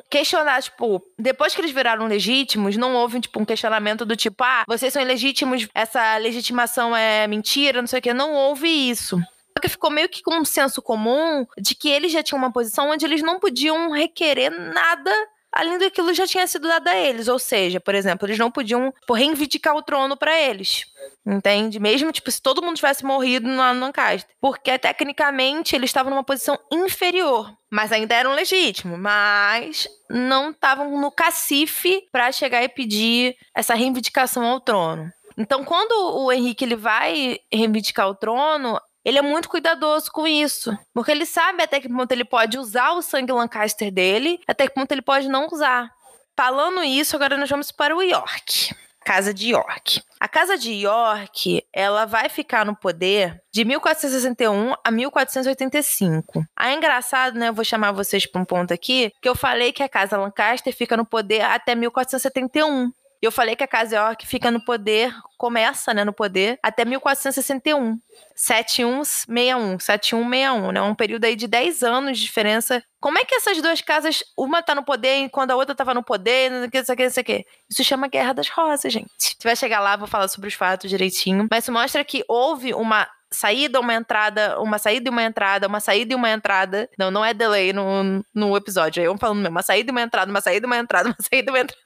[0.09, 4.63] questionados, tipo, depois que eles viraram legítimos, não houve, tipo, um questionamento do tipo, ah,
[4.67, 9.19] vocês são ilegítimos, essa legitimação é mentira, não sei o que, não houve isso.
[9.61, 12.89] Que ficou meio que com um senso comum de que eles já tinham uma posição
[12.89, 15.11] onde eles não podiam requerer nada
[15.51, 17.27] além daquilo já tinha sido dado a eles.
[17.27, 20.85] Ou seja, por exemplo, eles não podiam por reivindicar o trono para eles.
[21.25, 21.79] Entende?
[21.79, 24.29] Mesmo, tipo, se todo mundo tivesse morrido no Lancaster.
[24.39, 27.51] Porque, tecnicamente, eles estavam numa posição inferior.
[27.69, 28.99] Mas ainda eram legítimos.
[28.99, 35.11] Mas não estavam no cacife para chegar e pedir essa reivindicação ao trono.
[35.37, 40.77] Então, quando o Henrique ele vai reivindicar o trono, ele é muito cuidadoso com isso.
[40.93, 44.73] Porque ele sabe até que ponto ele pode usar o sangue Lancaster dele, até que
[44.73, 45.91] ponto ele pode não usar.
[46.35, 48.73] Falando isso, agora nós vamos para o York.
[49.03, 50.01] Casa de York.
[50.19, 56.45] A Casa de York, ela vai ficar no poder de 1461 a 1485.
[56.55, 57.49] Ah, é engraçado, né?
[57.49, 60.75] Eu vou chamar vocês para um ponto aqui, que eu falei que a Casa Lancaster
[60.75, 62.91] fica no poder até 1471.
[63.21, 66.83] E eu falei que a Casa York fica no poder, começa, né, no poder, até
[66.83, 67.99] 1461.
[68.35, 70.81] 7161, 7161, né?
[70.81, 72.83] Um período aí de 10 anos de diferença.
[72.99, 76.03] Como é que essas duas casas, uma tá no poder quando a outra tava no
[76.03, 77.45] poder, não sei o que, não sei o que, que.
[77.69, 79.11] Isso chama Guerra das Rosas, gente.
[79.19, 81.47] Gente vai chegar lá, vou falar sobre os fatos direitinho.
[81.49, 85.79] Mas isso mostra que houve uma saída, uma entrada, uma saída e uma entrada, uma
[85.79, 86.89] saída e uma entrada.
[86.97, 89.01] Não, não é delay no, no episódio.
[89.01, 91.15] Aí eu falando mesmo, uma saída e uma entrada, uma saída e uma entrada, uma
[91.19, 91.80] saída e uma entrada.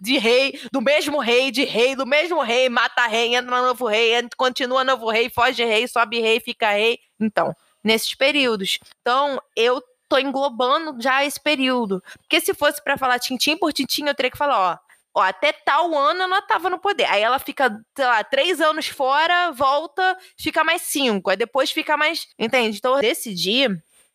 [0.00, 3.86] De rei, do mesmo rei, de rei, do mesmo rei, mata rei, entra no novo
[3.86, 6.98] rei, entra, continua novo rei, foge rei, sobe rei, fica rei.
[7.18, 8.78] Então, nesses períodos.
[9.00, 12.02] Então, eu tô englobando já esse período.
[12.20, 15.52] Porque se fosse para falar tintim por tintim, eu teria que falar, ó, Ó, até
[15.52, 17.04] tal ano ela tava no poder.
[17.06, 21.30] Aí ela fica, sei lá, três anos fora, volta, fica mais cinco.
[21.30, 22.28] Aí depois fica mais.
[22.38, 22.78] Entende?
[22.78, 23.66] Então eu decidi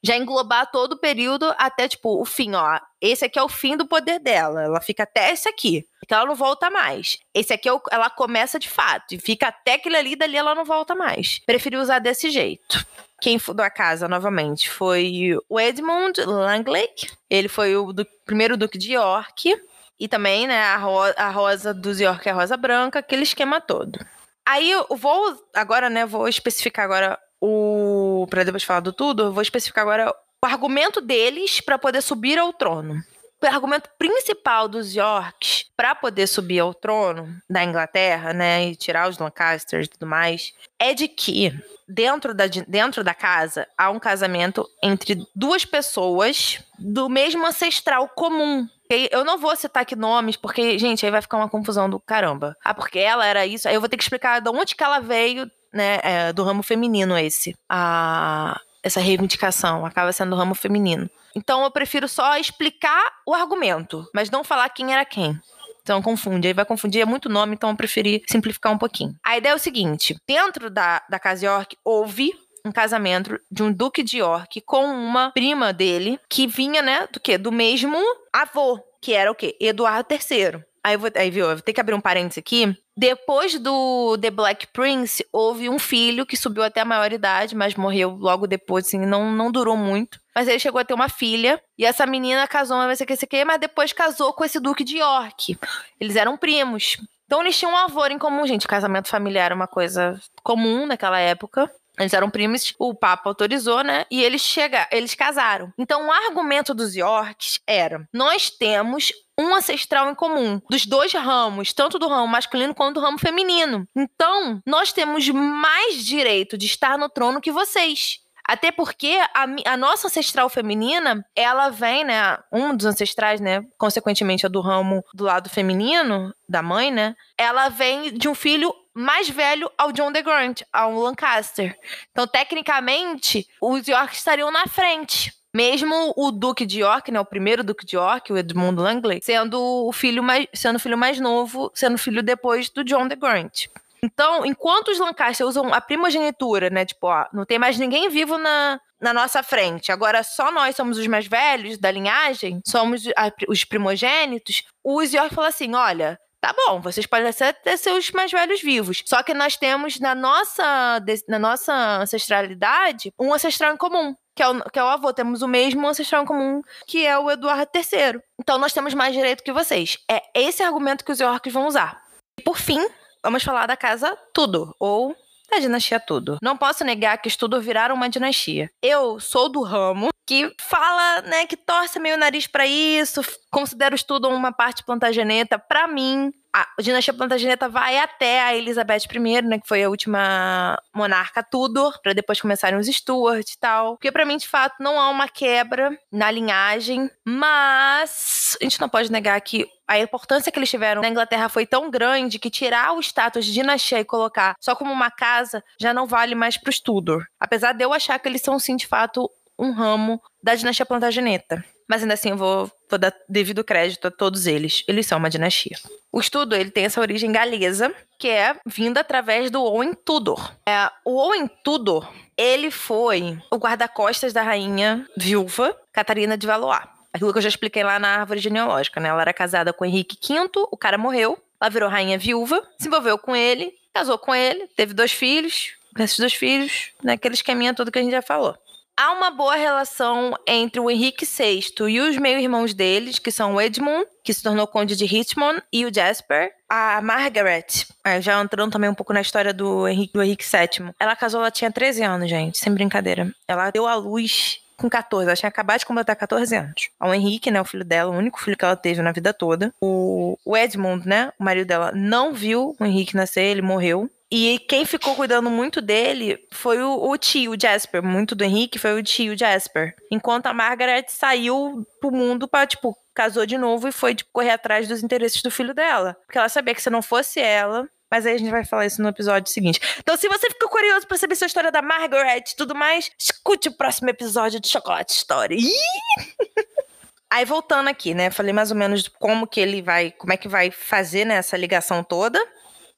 [0.06, 2.80] já englobar todo o período até, tipo, o fim, ó.
[3.02, 4.62] Esse aqui é o fim do poder dela.
[4.62, 5.84] Ela fica até esse aqui.
[6.04, 7.18] Então ela não volta mais.
[7.34, 9.15] Esse aqui é o, ela começa de fato.
[9.15, 11.39] E fica até aquele ali, dali ela não volta mais.
[11.39, 12.86] Preferi usar desse jeito.
[13.20, 16.88] Quem fundou a casa novamente foi o Edmund Langley.
[17.28, 19.60] Ele foi o do, primeiro duque de York.
[20.00, 23.60] E também, né, a, ro a rosa dos York é a rosa branca, aquele esquema
[23.60, 23.98] todo.
[24.46, 29.34] Aí eu vou agora, né, vou especificar agora o para depois falar do tudo, eu
[29.34, 33.02] vou especificar agora o argumento deles para poder subir ao trono.
[33.41, 39.10] O argumento principal dos Yorks para poder subir ao trono da Inglaterra, né, e tirar
[39.10, 41.54] os Lancasters e tudo mais, é de que
[41.88, 48.67] dentro da, dentro da casa há um casamento entre duas pessoas do mesmo ancestral comum.
[48.89, 52.56] Eu não vou citar aqui nomes, porque, gente, aí vai ficar uma confusão do caramba.
[52.63, 53.67] Ah, porque ela era isso.
[53.67, 56.64] Aí eu vou ter que explicar de onde que ela veio, né, é, do ramo
[56.64, 57.54] feminino esse.
[57.70, 61.10] A, essa reivindicação acaba sendo do ramo feminino.
[61.36, 65.38] Então eu prefiro só explicar o argumento, mas não falar quem era quem.
[65.82, 69.14] Então confunde, aí vai confundir, é muito nome, então eu preferi simplificar um pouquinho.
[69.24, 72.32] A ideia é o seguinte: dentro da, da Casa York houve
[72.66, 77.20] um casamento de um duque de York com uma prima dele que vinha, né, do
[77.20, 77.38] quê?
[77.38, 77.98] Do mesmo
[78.34, 79.56] avô, que era o quê?
[79.60, 80.64] Eduardo III.
[80.86, 82.78] Aí, vou, aí viu, eu vou ter que abrir um parênteses aqui.
[82.95, 88.12] Depois do The Black Prince, houve um filho que subiu até a maioridade, mas morreu
[88.12, 90.19] logo depois, assim, não, não durou muito.
[90.36, 93.28] Mas ele chegou a ter uma filha, e essa menina casou, mas sei que, sei
[93.28, 95.58] que, mas depois casou com esse Duque de York.
[96.00, 96.98] Eles eram primos.
[97.26, 98.67] Então eles tinham um avô em comum, gente.
[98.67, 101.67] casamento familiar era uma coisa comum naquela época.
[101.99, 104.05] Eles eram primos, o Papa autorizou, né?
[104.12, 105.73] E eles chega, eles casaram.
[105.77, 111.73] Então o argumento dos Yorks era: nós temos um ancestral em comum dos dois ramos,
[111.73, 113.88] tanto do ramo masculino quanto do ramo feminino.
[113.95, 118.19] Então, nós temos mais direito de estar no trono que vocês.
[118.47, 122.38] Até porque a, a, nossa ancestral feminina, ela vem, né?
[122.51, 123.65] Um dos ancestrais, né?
[123.77, 127.15] Consequentemente, a do ramo do lado feminino, da mãe, né?
[127.38, 131.77] Ela vem de um filho mais velho ao John de Grant, ao Lancaster.
[132.12, 135.34] Então, tecnicamente, os York estariam na frente.
[135.53, 139.58] Mesmo o Duque de York, né, o primeiro Duque de York, o Edmund Langley, sendo
[139.58, 143.67] o filho mais, sendo o filho mais novo, sendo filho depois do John de Grant.
[144.06, 146.86] Então, enquanto os Lancaster usam a primogenitura, né?
[146.86, 149.91] Tipo, ó, não tem mais ninguém vivo na, na nossa frente.
[149.91, 154.63] Agora só nós somos os mais velhos da linhagem, somos a, os primogênitos.
[154.84, 159.02] O York fala assim: olha, tá bom, vocês podem até ter seus mais velhos vivos.
[159.08, 164.13] Só que nós temos na nossa, na nossa ancestralidade um ancestral em comum.
[164.38, 167.18] Que é, o, que é o avô, temos o mesmo ancestral em comum, que é
[167.18, 168.20] o Eduardo III.
[168.39, 169.98] Então nós temos mais direito que vocês.
[170.12, 172.02] É esse argumento que os Yorks vão usar.
[172.38, 172.86] E por fim,
[173.26, 175.16] vamos falar da casa Tudo, ou
[175.50, 176.38] da dinastia Tudo.
[176.42, 178.70] Não posso negar que os Tudor viraram uma dinastia.
[178.82, 183.96] Eu sou do ramo que fala, né, que torce meio o nariz para isso, considera
[183.96, 185.58] os Tudor uma parte plantageneta.
[185.58, 190.82] Para mim, a dinastia Plantageneta vai até a Elizabeth I, né, que foi a última
[190.94, 193.98] monarca Tudor, para depois começarem os Stuart e tal.
[193.98, 198.88] Porque para mim, de fato, não há uma quebra na linhagem, mas a gente não
[198.88, 202.94] pode negar que a importância que eles tiveram na Inglaterra foi tão grande que tirar
[202.94, 206.70] o status de dinastia e colocar só como uma casa já não vale mais para
[206.70, 207.26] os Tudor.
[207.38, 211.63] Apesar de eu achar que eles são, sim, de fato, um ramo da dinastia Plantageneta.
[211.88, 214.84] Mas ainda assim eu vou, vou dar devido crédito a todos eles.
[214.88, 215.78] Eles são uma dinastia.
[216.12, 220.52] O estudo ele tem essa origem galesa, que é vinda através do Owen Tudor.
[220.65, 226.88] É, o Owen Tudor, ele foi o guarda-costas da rainha viúva Catarina de Valois.
[227.13, 229.10] Aquilo que eu já expliquei lá na árvore genealógica, né?
[229.10, 233.17] Ela era casada com Henrique V, o cara morreu, ela virou rainha viúva, se envolveu
[233.17, 237.36] com ele, casou com ele, teve dois filhos, esses dois filhos, naquele né?
[237.36, 238.58] esqueminha todo que a gente já falou.
[238.97, 243.62] Há uma boa relação entre o Henrique VI e os meio-irmãos deles, que são o
[243.62, 246.49] Edmund, que se tornou conde de Richmond, e o Jasper.
[246.69, 250.91] A Margaret, é, já entrando também um pouco na história do Henrique, do Henrique VII,
[250.97, 253.29] ela casou, ela tinha 13 anos, gente, sem brincadeira.
[253.45, 256.89] Ela deu à luz com 14, ela tinha acabado de completar 14 anos.
[257.01, 259.73] O Henrique, né, o filho dela, o único filho que ela teve na vida toda.
[259.81, 264.10] O, o Edmund, né, o marido dela, não viu o Henrique nascer, ele morreu.
[264.32, 268.02] E quem ficou cuidando muito dele foi o, o, tio Jasper.
[268.02, 269.96] Muito do Henrique foi o tio Jasper.
[270.12, 274.52] Enquanto a Margaret saiu pro mundo pra, tipo, casou de novo e foi tipo, correr
[274.52, 276.18] atrás dos interesses do filho dela.
[276.26, 277.88] Porque ela sabia que se não fosse ela.
[278.10, 279.80] Mas aí a gente vai falar isso no episódio seguinte.
[280.00, 283.70] Então, se você ficou curioso para saber a história da Margaret e tudo mais, escute
[283.70, 285.58] o próximo episódio de Chocolate Story.
[287.30, 288.30] Aí voltando aqui, né?
[288.30, 291.58] Falei mais ou menos como que ele vai, como é que vai fazer né, essa
[291.58, 292.40] ligação toda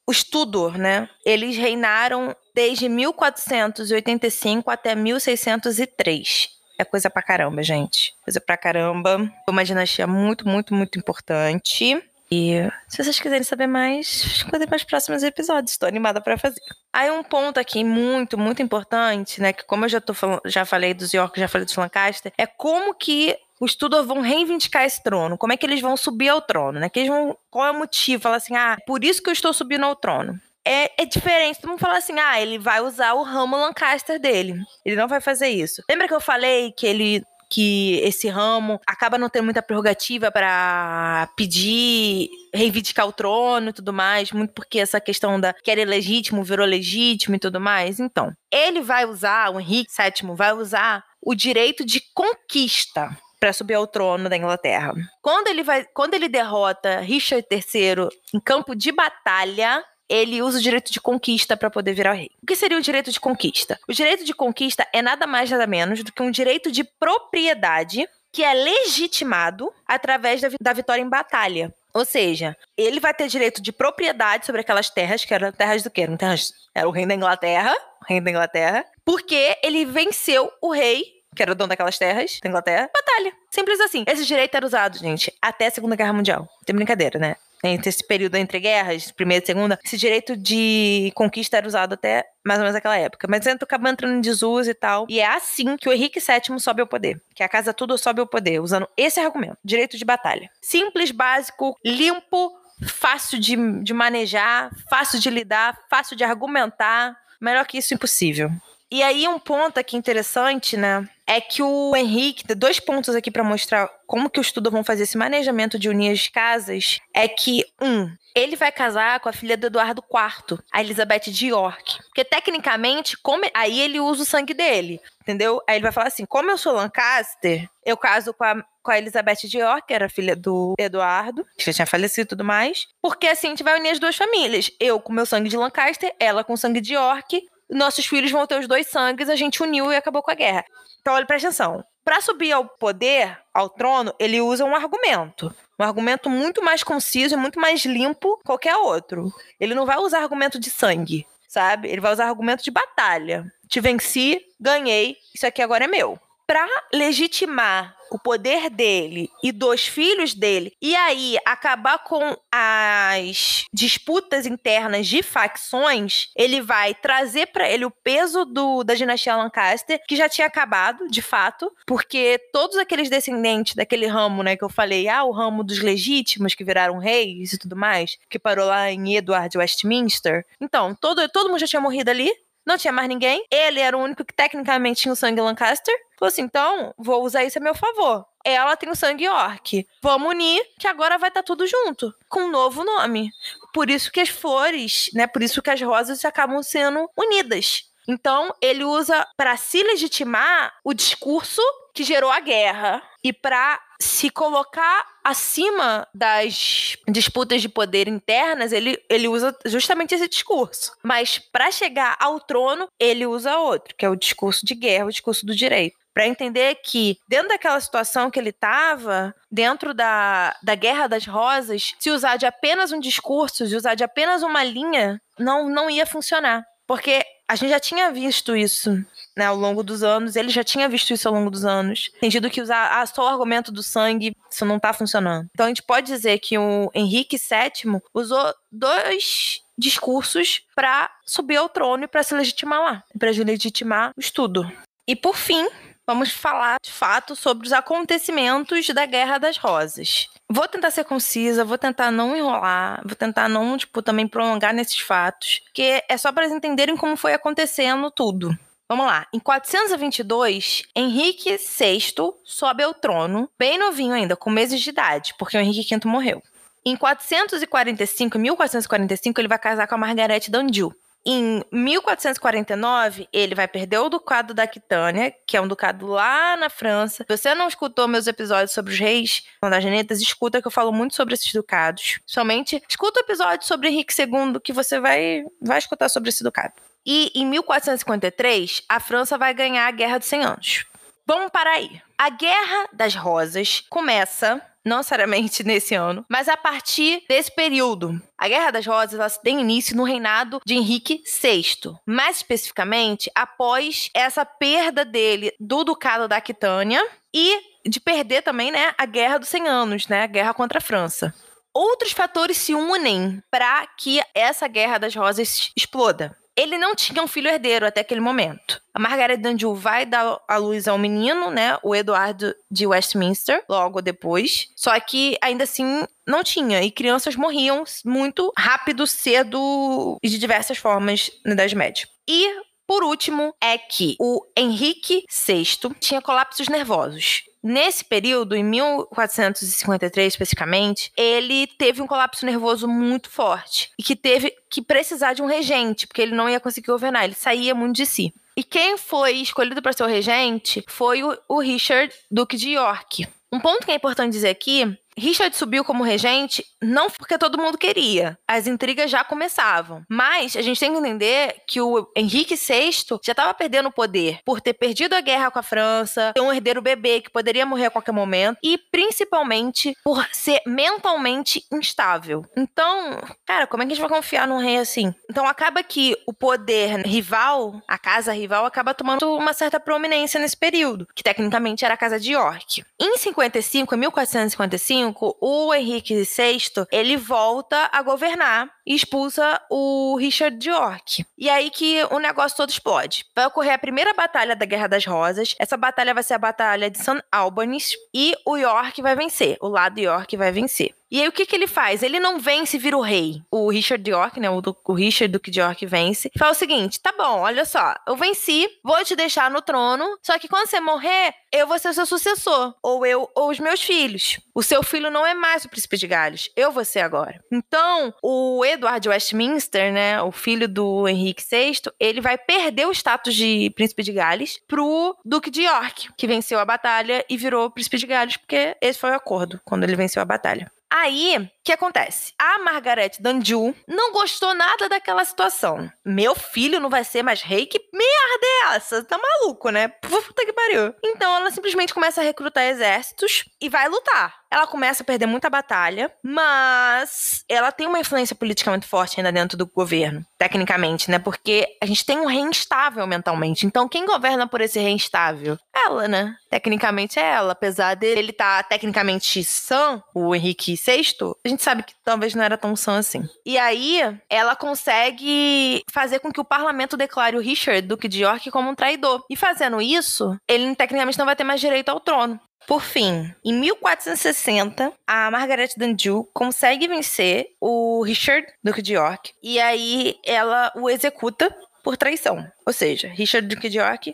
[0.08, 1.10] os Tudor, né?
[1.26, 6.50] Eles reinaram desde 1485 até 1603.
[6.80, 8.14] É coisa pra caramba, gente.
[8.24, 9.18] Coisa pra caramba.
[9.44, 12.02] Foi uma dinastia muito, muito, muito importante.
[12.30, 15.72] E se vocês quiserem saber mais, escutem mais próximos episódios.
[15.72, 16.62] Estou animada para fazer.
[16.92, 19.54] Aí um ponto aqui muito, muito importante, né?
[19.54, 22.46] Que como eu já, tô falando, já falei dos York, já falei dos Lancaster, é
[22.46, 25.38] como que os Tudor vão reivindicar esse trono.
[25.38, 26.90] Como é que eles vão subir ao trono, né?
[26.90, 28.24] Que eles vão, qual é o motivo?
[28.24, 30.40] Fala assim, ah, por isso que eu estou subindo ao trono.
[30.66, 31.60] É, é diferente.
[31.60, 34.56] Todo mundo fala assim, ah, ele vai usar o ramo Lancaster dele.
[34.86, 35.82] Ele não vai fazer isso.
[35.90, 41.30] Lembra que eu falei que ele que esse ramo acaba não tendo muita prerrogativa para
[41.38, 46.44] pedir, reivindicar o trono e tudo mais, muito porque essa questão da que era ilegítimo
[46.44, 48.02] virou legítimo e tudo mais.
[48.02, 53.76] Então, ele vai usar, o Henrique VII vai usar o direito de conquista para subir
[53.76, 54.94] ao trono da Inglaterra.
[55.22, 60.62] Quando ele vai, quando ele derrota Richard III em campo de batalha, ele usa o
[60.62, 62.32] direito de conquista para poder virar rei.
[62.42, 63.80] O que seria o direito de conquista?
[63.88, 68.08] O direito de conquista é nada mais nada menos do que um direito de propriedade
[68.32, 71.74] que é legitimado através da, da vitória em batalha.
[71.94, 75.90] Ou seja, ele vai ter direito de propriedade sobre aquelas terras, que eram terras do
[75.90, 76.02] quê?
[76.02, 80.72] Eram terras, era o rei da Inglaterra, o rei da Inglaterra, porque ele venceu o
[80.72, 83.32] rei que era o dono daquelas terras, da Inglaterra, batalha.
[83.50, 84.04] Simples assim.
[84.08, 86.50] Esse direito era usado, gente, até a Segunda Guerra Mundial.
[86.66, 87.36] Tem brincadeira, né?
[87.64, 92.26] entre esse período entre guerras, primeira e segunda, esse direito de conquista era usado até
[92.46, 93.28] mais ou menos naquela época.
[93.30, 95.06] Mas acaba entrando em desuso e tal.
[95.10, 97.22] E é assim que o Henrique VII sobe ao poder.
[97.34, 100.50] Que a casa tudo sobe ao poder, usando esse argumento: direito de batalha.
[100.62, 102.52] Simples, básico, limpo,
[102.86, 107.18] fácil de, de manejar, fácil de lidar, fácil de argumentar.
[107.40, 108.52] Melhor que isso, impossível.
[108.90, 111.08] E aí, um ponto aqui interessante, né?
[111.26, 115.04] É que o Henrique, dois pontos aqui para mostrar como que os estudos vão fazer
[115.04, 119.58] esse manejamento de unir as casas, é que, um, ele vai casar com a filha
[119.58, 121.98] do Eduardo IV, a Elizabeth de York.
[122.06, 123.44] Porque, tecnicamente, como...
[123.54, 125.62] aí ele usa o sangue dele, entendeu?
[125.68, 128.98] Aí ele vai falar assim, como eu sou Lancaster, eu caso com a, com a
[128.98, 132.88] Elizabeth de York, que era filha do Eduardo, que já tinha falecido e tudo mais,
[133.02, 134.72] porque assim a gente vai unir as duas famílias.
[134.80, 138.60] Eu com meu sangue de Lancaster, ela com sangue de York, nossos filhos vão ter
[138.60, 140.66] os dois sangues, a gente uniu e acabou com a guerra.
[141.02, 141.84] Então, olha, presta atenção.
[142.04, 145.54] Para subir ao poder, ao trono, ele usa um argumento.
[145.80, 149.32] Um argumento muito mais conciso e muito mais limpo que qualquer outro.
[149.60, 151.90] Ele não vai usar argumento de sangue, sabe?
[151.90, 153.52] Ele vai usar argumento de batalha.
[153.68, 156.18] Te venci, ganhei, isso aqui agora é meu.
[156.46, 164.46] Para legitimar o poder dele e dos filhos dele, e aí acabar com as disputas
[164.46, 170.16] internas de facções, ele vai trazer para ele o peso do, da dinastia Lancaster, que
[170.16, 175.08] já tinha acabado, de fato, porque todos aqueles descendentes daquele ramo, né, que eu falei,
[175.08, 179.16] ah, o ramo dos legítimos que viraram reis e tudo mais, que parou lá em
[179.16, 180.46] Edward Westminster.
[180.62, 182.32] Então, todo, todo mundo já tinha morrido ali,
[182.68, 183.46] não tinha mais ninguém.
[183.50, 185.96] Ele era o único que tecnicamente tinha o sangue Lancaster.
[186.20, 188.26] Falou assim: então, vou usar isso a meu favor.
[188.44, 189.88] Ela tem o sangue York.
[190.02, 192.14] Vamos unir, que agora vai estar tá tudo junto.
[192.28, 193.32] Com um novo nome.
[193.74, 195.26] Por isso que as flores, né?
[195.26, 197.84] Por isso que as rosas acabam sendo unidas.
[198.08, 201.62] Então, ele usa para se legitimar o discurso
[201.94, 208.98] que gerou a guerra e para se colocar acima das disputas de poder internas, ele,
[209.10, 210.92] ele usa justamente esse discurso.
[211.04, 215.12] Mas para chegar ao trono, ele usa outro, que é o discurso de guerra, o
[215.12, 220.74] discurso do direito para entender que, dentro daquela situação que ele estava, dentro da, da
[220.74, 225.22] Guerra das Rosas, se usar de apenas um discurso, se usar de apenas uma linha,
[225.38, 226.66] não, não ia funcionar.
[226.88, 229.06] Porque a gente já tinha visto isso
[229.38, 232.10] né, ao longo dos anos, ele já tinha visto isso ao longo dos anos.
[232.20, 235.48] Sentido que usar ah, só o argumento do sangue, isso não tá funcionando.
[235.54, 241.70] Então a gente pode dizer que o Henrique VII usou dois discursos para subir ao
[241.70, 244.70] trono e para se legitimar lá, para legitimar o estudo.
[245.08, 245.68] E por fim,
[246.06, 250.28] vamos falar de fato sobre os acontecimentos da Guerra das Rosas.
[250.50, 255.00] Vou tentar ser concisa, vou tentar não enrolar, vou tentar não, tipo, também prolongar nesses
[255.00, 258.58] fatos, porque é só para eles entenderem como foi acontecendo tudo.
[258.90, 259.28] Vamos lá.
[259.34, 262.00] Em 422, Henrique VI
[262.44, 266.42] sobe ao trono, bem novinho ainda, com meses de idade, porque o Henrique V morreu.
[266.86, 270.94] Em 445, 1445, ele vai casar com a Margarete d'Anjou.
[271.26, 276.70] Em 1449, ele vai perder o ducado da Aquitânia, que é um ducado lá na
[276.70, 277.26] França.
[277.30, 280.94] Se você não escutou meus episódios sobre os reis das genetas, escuta que eu falo
[280.94, 282.22] muito sobre esses ducados.
[282.26, 286.72] Somente escuta o episódio sobre Henrique II, que você vai, vai escutar sobre esse ducado.
[287.08, 290.86] E em 1453, a França vai ganhar a Guerra dos 100 Anos.
[291.26, 292.02] Vamos parar aí.
[292.18, 298.22] A Guerra das Rosas começa não necessariamente nesse ano, mas a partir desse período.
[298.38, 304.10] A Guerra das Rosas ela tem início no reinado de Henrique VI, mais especificamente após
[304.14, 307.02] essa perda dele do Ducado da Aquitânia
[307.34, 310.82] e de perder também, né, a Guerra dos 100 Anos, né, a guerra contra a
[310.82, 311.34] França.
[311.74, 316.36] Outros fatores se unem para que essa Guerra das Rosas exploda.
[316.58, 318.82] Ele não tinha um filho herdeiro até aquele momento.
[318.94, 321.78] A Margaret Danjou vai dar à luz ao menino, né?
[321.84, 324.68] O Eduardo de Westminster, logo depois.
[324.76, 326.82] Só que ainda assim não tinha.
[326.82, 332.08] E crianças morriam muito rápido, cedo e de diversas formas na Idade Média.
[332.28, 337.44] E por último, é que o Henrique VI tinha colapsos nervosos.
[337.64, 344.54] Nesse período, em 1453 especificamente, ele teve um colapso nervoso muito forte e que teve
[344.70, 348.06] que precisar de um regente, porque ele não ia conseguir governar, ele saía muito de
[348.06, 348.34] si.
[348.56, 353.28] E quem foi escolhido para ser o regente foi o, o Richard, Duque de York.
[353.52, 357.78] Um ponto que é importante dizer aqui Richard subiu como regente não porque todo mundo
[357.78, 358.38] queria.
[358.48, 360.04] As intrigas já começavam.
[360.10, 362.92] Mas a gente tem que entender que o Henrique VI
[363.24, 366.54] já estava perdendo o poder por ter perdido a guerra com a França, ter um
[366.54, 372.46] herdeiro bebê que poderia morrer a qualquer momento e principalmente por ser mentalmente instável.
[372.56, 375.14] Então, cara, como é que a gente vai confiar num rei assim?
[375.30, 380.58] Então acaba que o poder rival, a casa rival, acaba tomando uma certa prominência nesse
[380.58, 382.84] período, que tecnicamente era a casa de York.
[383.00, 390.16] Em 55, em 1455, 1565, o Henrique VI, ele volta a governar e expulsa o
[390.16, 391.26] Richard de York.
[391.38, 393.26] E aí que o negócio todo explode.
[393.36, 395.54] Vai ocorrer a primeira batalha da Guerra das Rosas.
[395.60, 397.22] Essa batalha vai ser a batalha de St.
[397.30, 399.58] Albans e o York vai vencer.
[399.60, 400.96] O lado York vai vencer.
[401.10, 402.04] E aí o que, que ele faz?
[402.04, 403.42] Ele não vence e vira o rei.
[403.50, 404.50] O Richard de York, né?
[404.50, 406.30] O, o Richard Duque de York vence.
[406.38, 410.18] Fala o seguinte: tá bom, olha só, eu venci, vou te deixar no trono.
[410.22, 412.74] Só que quando você morrer, eu vou ser o seu sucessor.
[412.84, 414.40] Ou eu, ou os meus filhos.
[414.54, 416.50] O seu filho não é mais o príncipe de Gales.
[416.56, 417.40] Eu vou ser agora.
[417.52, 420.22] Então, o Edward de Westminster, né?
[420.22, 425.18] O filho do Henrique VI, ele vai perder o status de príncipe de Gales pro
[425.26, 429.10] Duque de York, que venceu a batalha e virou príncipe de Gales, porque esse foi
[429.10, 430.72] o acordo quando ele venceu a batalha.
[430.90, 432.34] Aí, o que acontece?
[432.40, 435.92] A Margaret Danju não gostou nada daquela situação.
[436.06, 437.66] Meu filho não vai ser mais rei?
[437.66, 439.04] Que merda é essa?
[439.04, 439.90] Tá maluco, né?
[439.90, 440.96] Puta que pariu.
[441.04, 444.34] Então ela simplesmente começa a recrutar exércitos e vai lutar.
[444.50, 449.32] Ela começa a perder muita batalha, mas ela tem uma influência política muito forte ainda
[449.32, 451.20] dentro do governo, tecnicamente, né?
[451.20, 453.66] Porque a gente tem um rei instável mentalmente.
[453.66, 455.58] Então, quem governa por esse rei instável?
[455.76, 456.36] Ela, né?
[456.50, 457.52] Tecnicamente é ela.
[457.52, 462.44] Apesar dele estar tá tecnicamente sã, o Henrique VI, a gente sabe que talvez não
[462.44, 463.28] era tão sã assim.
[463.46, 468.50] E aí, ela consegue fazer com que o parlamento declare o Richard, Duque de York,
[468.50, 469.24] como um traidor.
[469.30, 472.40] E fazendo isso, ele tecnicamente não vai ter mais direito ao trono.
[472.68, 479.58] Por fim, em 1460, a Margaret Danju consegue vencer o Richard, Duque de York, e
[479.58, 481.50] aí ela o executa
[481.82, 482.46] por traição.
[482.66, 484.14] Ou seja, Richard, Duque de York,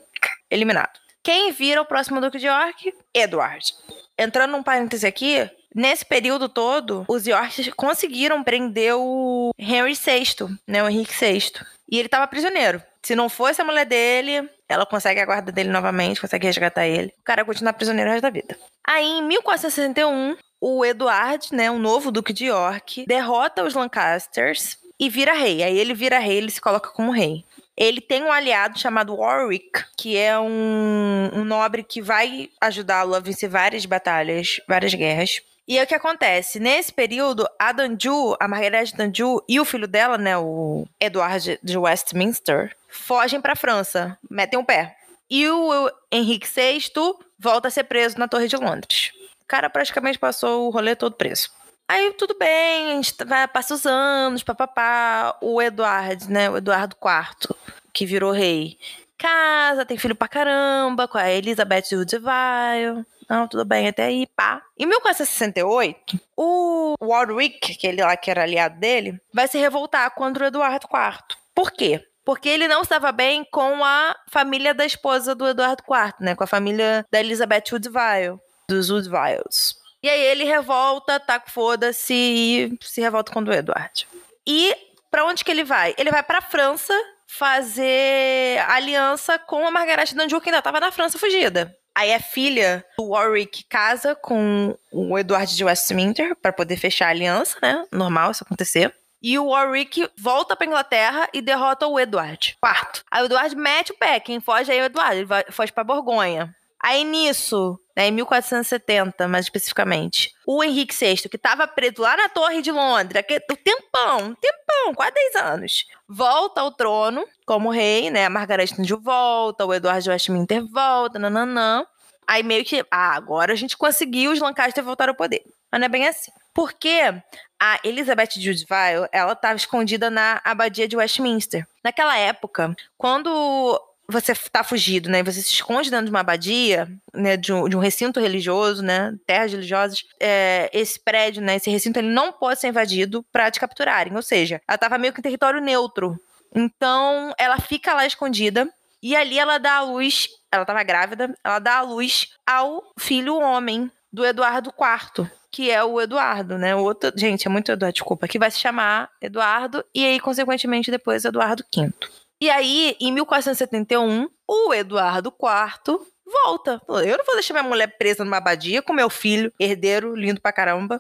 [0.51, 0.99] eliminado.
[1.24, 2.93] Quem vira o próximo Duque de York?
[3.12, 3.74] Edward.
[4.16, 10.84] Entrando num parêntese aqui, nesse período todo, os Yorks conseguiram prender o Henry VI, né,
[10.84, 11.54] o Henrique VI.
[11.89, 12.84] E ele estava prisioneiro.
[13.01, 17.13] Se não fosse a mulher dele, ela consegue a guarda dele novamente, consegue resgatar ele.
[17.19, 18.57] O cara continua prisioneiro o resto da vida.
[18.86, 25.09] Aí, em 1461, o Eduard, né, o novo Duque de York, derrota os Lancasters e
[25.09, 25.63] vira rei.
[25.63, 27.43] Aí ele vira rei, ele se coloca como rei.
[27.76, 33.19] Ele tem um aliado chamado Warwick, que é um, um nobre que vai ajudá-lo a
[33.19, 35.41] vencer várias batalhas, várias guerras.
[35.67, 36.59] E é o que acontece?
[36.59, 41.78] Nesse período, a Danju, a Margaret Danju e o filho dela, né, o Edward de
[41.78, 44.95] Westminster, fogem para a França, metem o pé.
[45.29, 46.91] E o Henrique VI
[47.39, 49.11] volta a ser preso na Torre de Londres.
[49.41, 51.49] O cara praticamente passou o rolê todo preso.
[51.87, 55.37] Aí tudo bem, a gente vai, passa os anos, papapá.
[55.41, 56.49] O Eduardo, né?
[56.49, 57.55] O Eduardo IV,
[57.91, 58.77] que virou rei,
[59.17, 63.05] casa, tem filho pra caramba, com a Elizabeth Woodville.
[63.29, 64.61] Não, tudo bem, até aí, pá.
[64.77, 70.43] Em 1468, o Warwick, que ele lá que era aliado dele, vai se revoltar contra
[70.43, 71.37] o Eduardo IV.
[71.55, 72.05] Por quê?
[72.26, 76.36] Porque ele não estava bem com a família da esposa do Eduardo IV, né?
[76.36, 79.76] Com a família da Elizabeth Woodville, dos Woodvilles.
[80.01, 84.03] E aí ele revolta, tá foda-se e se revolta contra o Eduardo.
[84.45, 84.76] E
[85.09, 85.93] para onde que ele vai?
[85.97, 86.93] Ele vai para França
[87.28, 91.76] fazer aliança com a Margaret d'Anjou, que ainda tava na França fugida.
[91.95, 97.11] Aí a filha do Warwick casa com o Eduardo de Westminster para poder fechar a
[97.11, 97.86] aliança, né?
[97.91, 98.93] Normal isso acontecer.
[99.24, 102.57] E o Warwick volta pra Inglaterra e derrota o Edward.
[102.59, 103.05] Quarto.
[103.09, 104.19] Aí o Edward mete o pé.
[104.19, 105.15] Quem foge aí é o Eduardo.
[105.15, 106.53] Ele foge pra Borgonha.
[106.84, 112.28] Aí nisso, né, em 1470, mais especificamente, o Henrique VI, que estava preso lá na
[112.28, 118.26] Torre de Londres, o tempão, tempão, quase 10 anos, volta ao trono como rei, né?
[118.26, 121.86] A Margaret de volta, o Eduardo Westminster volta, nananã.
[122.28, 125.41] Aí meio que, ah, agora a gente conseguiu os Lancaster voltar ao poder.
[125.71, 126.32] Mas não é bem assim.
[126.54, 127.14] Porque
[127.60, 131.66] a Elizabeth Judville, ela estava escondida na abadia de Westminster.
[131.84, 135.24] Naquela época, quando você tá fugido, né?
[135.24, 137.38] Você se esconde dentro de uma abadia, né?
[137.38, 139.16] De um, de um recinto religioso, né?
[139.26, 140.04] Terras religiosas.
[140.20, 141.56] É, esse prédio, né?
[141.56, 144.16] Esse recinto, ele não pode ser invadido para te capturarem.
[144.16, 146.20] Ou seja, ela tava meio que em território neutro.
[146.54, 148.70] Então, ela fica lá escondida.
[149.01, 150.28] E ali ela dá a luz.
[150.51, 151.34] Ela tava grávida.
[151.43, 156.76] Ela dá a luz ao filho homem do Eduardo IV que é o Eduardo, né?
[156.76, 160.89] O outro, gente, é muito Eduardo, desculpa, que vai se chamar Eduardo e aí consequentemente
[160.89, 161.93] depois Eduardo V.
[162.41, 166.82] E aí, em 1471, o Eduardo IV volta.
[167.06, 170.51] Eu não vou deixar minha mulher presa numa abadia com meu filho, herdeiro, lindo pra
[170.51, 170.99] caramba.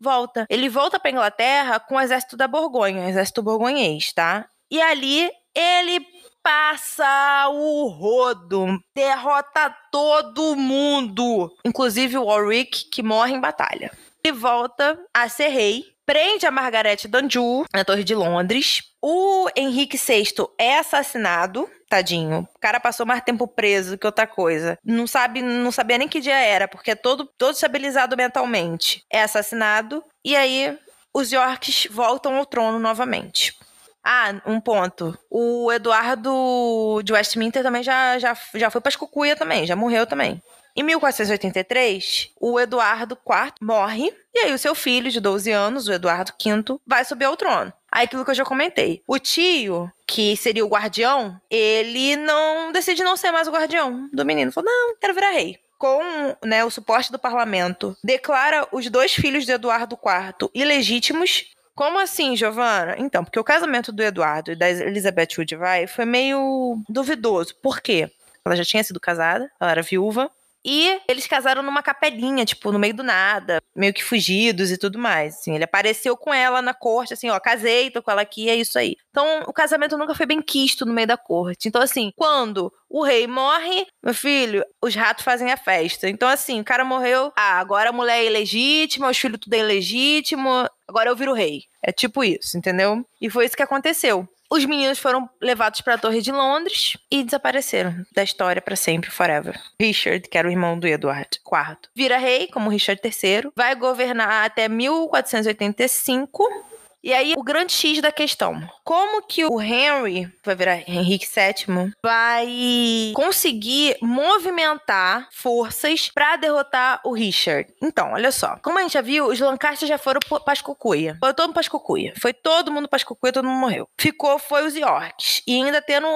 [0.00, 0.46] Volta.
[0.48, 4.46] Ele volta pra Inglaterra com o exército da Borgonha, o exército borgonhês, tá?
[4.70, 6.06] E ali ele
[6.42, 13.90] passa o rodo, derrota todo mundo, inclusive o Warwick, que morre em batalha.
[14.24, 18.82] E volta a ser rei prende a Margaret Danjou na Torre de Londres.
[19.00, 20.24] O Henrique VI
[20.58, 22.48] é assassinado, tadinho.
[22.52, 24.76] O cara passou mais tempo preso que outra coisa.
[24.84, 29.04] Não sabe, não sabia nem que dia era, porque é todo, todo estabilizado mentalmente.
[29.08, 30.76] É assassinado e aí
[31.14, 33.54] os Yorks voltam ao trono novamente.
[34.02, 35.16] Ah, um ponto.
[35.28, 40.42] O Eduardo de Westminster também já, já, já foi pra Escucuia também, já morreu também.
[40.74, 45.92] Em 1483, o Eduardo IV morre, e aí o seu filho, de 12 anos, o
[45.92, 47.72] Eduardo V, vai subir ao trono.
[47.90, 49.02] Aí aquilo que eu já comentei.
[49.06, 54.24] O tio, que seria o guardião, ele não decide não ser mais o guardião do
[54.24, 54.52] menino.
[54.52, 59.46] Falou: não, quero virar rei com né, o suporte do parlamento, declara os dois filhos
[59.46, 61.46] de Eduardo IV ilegítimos.
[61.74, 62.96] Como assim, Giovana?
[62.98, 67.54] Então, porque o casamento do Eduardo e da Elizabeth Woodville foi meio duvidoso.
[67.62, 68.10] Por quê?
[68.44, 70.30] Ela já tinha sido casada, ela era viúva,
[70.64, 74.98] e eles casaram numa capelinha, tipo, no meio do nada, meio que fugidos e tudo
[74.98, 75.36] mais.
[75.36, 78.56] Assim, ele apareceu com ela na corte, assim, ó, casei, tô com ela aqui, é
[78.56, 78.96] isso aí.
[79.10, 81.68] Então, o casamento nunca foi bem quisto no meio da corte.
[81.68, 86.08] Então, assim, quando o rei morre, meu filho, os ratos fazem a festa.
[86.08, 89.58] Então, assim, o cara morreu, ah, agora a mulher é ilegítima, os filhos tudo é
[89.58, 91.62] ilegítimo, agora eu viro rei.
[91.82, 93.04] É tipo isso, entendeu?
[93.20, 94.28] E foi isso que aconteceu.
[94.52, 99.08] Os meninos foram levados para a Torre de Londres e desapareceram da história para sempre,
[99.08, 99.56] forever.
[99.80, 104.44] Richard, que era o irmão do Edward IV, vira rei como Richard III, vai governar
[104.44, 106.69] até 1485
[107.02, 108.60] e aí, o grande X da questão.
[108.84, 117.12] Como que o Henry, vai virar Henrique VII, vai conseguir movimentar forças para derrotar o
[117.12, 117.72] Richard?
[117.82, 118.56] Então, olha só.
[118.62, 121.16] Como a gente já viu, os Lancaster já foram pra Escocuia.
[121.20, 122.12] Foi todo mundo pra Escocuia.
[122.20, 123.88] Foi todo mundo pra Escocuia, todo mundo morreu.
[123.98, 125.42] Ficou, foi os Yorks.
[125.46, 126.08] E ainda tendo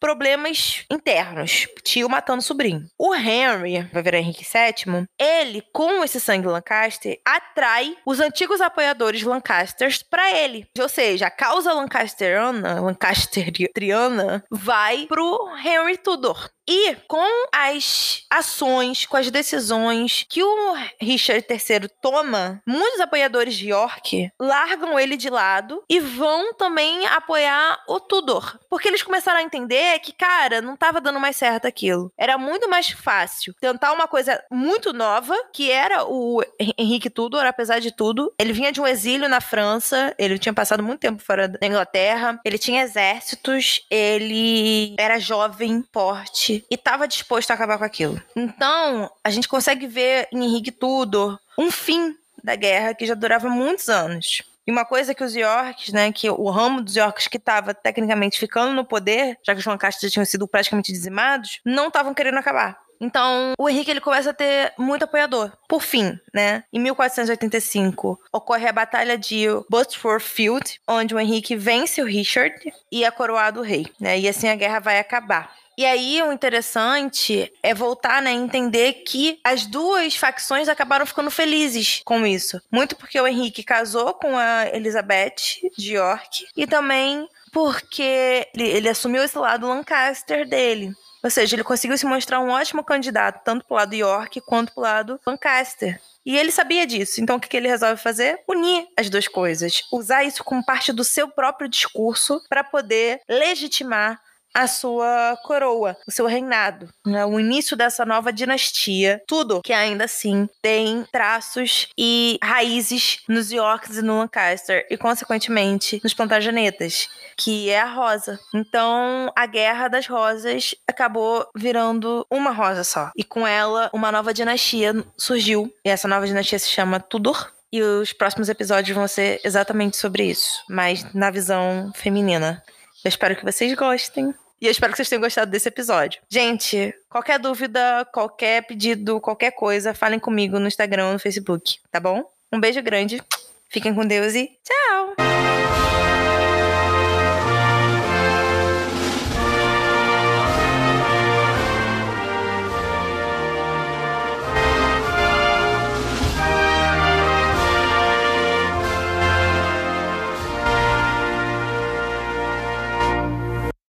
[0.00, 1.66] problemas internos.
[1.84, 2.84] Tio matando sobrinho.
[2.98, 9.22] O Henry, vai virar Henrique VII, ele, com esse sangue Lancaster, atrai os antigos apoiadores
[9.22, 10.66] Lancasters para ele.
[10.76, 16.50] Ou seja, a causa lancasteriana, lancastriana, vai pro Henry Tudor.
[16.68, 23.70] E com as ações, com as decisões que o Richard III toma, muitos apoiadores de
[23.70, 28.58] York largam ele de lado e vão também apoiar o Tudor.
[28.68, 32.12] Porque eles começaram a entender que, cara, não estava dando mais certo aquilo.
[32.18, 36.42] Era muito mais fácil tentar uma coisa muito nova, que era o
[36.76, 38.30] Henrique Tudor, apesar de tudo.
[38.38, 42.38] Ele vinha de um exílio na França, ele tinha passado muito tempo fora da Inglaterra,
[42.44, 48.20] ele tinha exércitos, ele era jovem, forte e estava disposto a acabar com aquilo.
[48.34, 53.48] Então, a gente consegue ver em Henrique Tudor um fim da guerra que já durava
[53.48, 54.42] muitos anos.
[54.66, 58.38] E uma coisa que os Yorks, né, que o ramo dos Yorks que estava tecnicamente
[58.38, 62.78] ficando no poder, já que os Lancaster tinham sido praticamente dizimados, não estavam querendo acabar.
[63.00, 65.52] Então, o Henrique ele começa a ter muito apoiador.
[65.68, 72.02] Por fim, né, em 1485, ocorre a Batalha de Butterford Field, onde o Henrique vence
[72.02, 72.54] o Richard
[72.90, 74.18] e é coroado rei, né?
[74.18, 75.50] E assim a guerra vai acabar.
[75.78, 81.30] E aí o interessante é voltar, né, a entender que as duas facções acabaram ficando
[81.30, 82.60] felizes com isso.
[82.68, 85.36] Muito porque o Henrique casou com a Elizabeth
[85.78, 90.92] de York e também porque ele, ele assumiu esse lado Lancaster dele.
[91.22, 94.82] Ou seja, ele conseguiu se mostrar um ótimo candidato, tanto pro lado York quanto pro
[94.82, 96.00] lado Lancaster.
[96.26, 97.20] E ele sabia disso.
[97.20, 98.40] Então, o que ele resolve fazer?
[98.48, 99.82] Unir as duas coisas.
[99.92, 104.20] Usar isso como parte do seu próprio discurso para poder legitimar
[104.58, 107.24] a sua coroa, o seu reinado, né?
[107.24, 113.98] o início dessa nova dinastia, tudo que ainda assim tem traços e raízes nos Yorks
[113.98, 118.40] e no Lancaster e consequentemente nos Plantagenetas, que é a rosa.
[118.52, 124.34] Então, a Guerra das Rosas acabou virando uma rosa só e com ela uma nova
[124.34, 125.72] dinastia surgiu.
[125.84, 127.52] E essa nova dinastia se chama Tudor.
[127.70, 132.62] E os próximos episódios vão ser exatamente sobre isso, mas na visão feminina.
[133.04, 134.34] Eu espero que vocês gostem.
[134.60, 136.20] E eu espero que vocês tenham gostado desse episódio.
[136.28, 142.24] Gente, qualquer dúvida, qualquer pedido, qualquer coisa, falem comigo no Instagram no Facebook, tá bom?
[142.52, 143.22] Um beijo grande,
[143.68, 145.97] fiquem com Deus e tchau!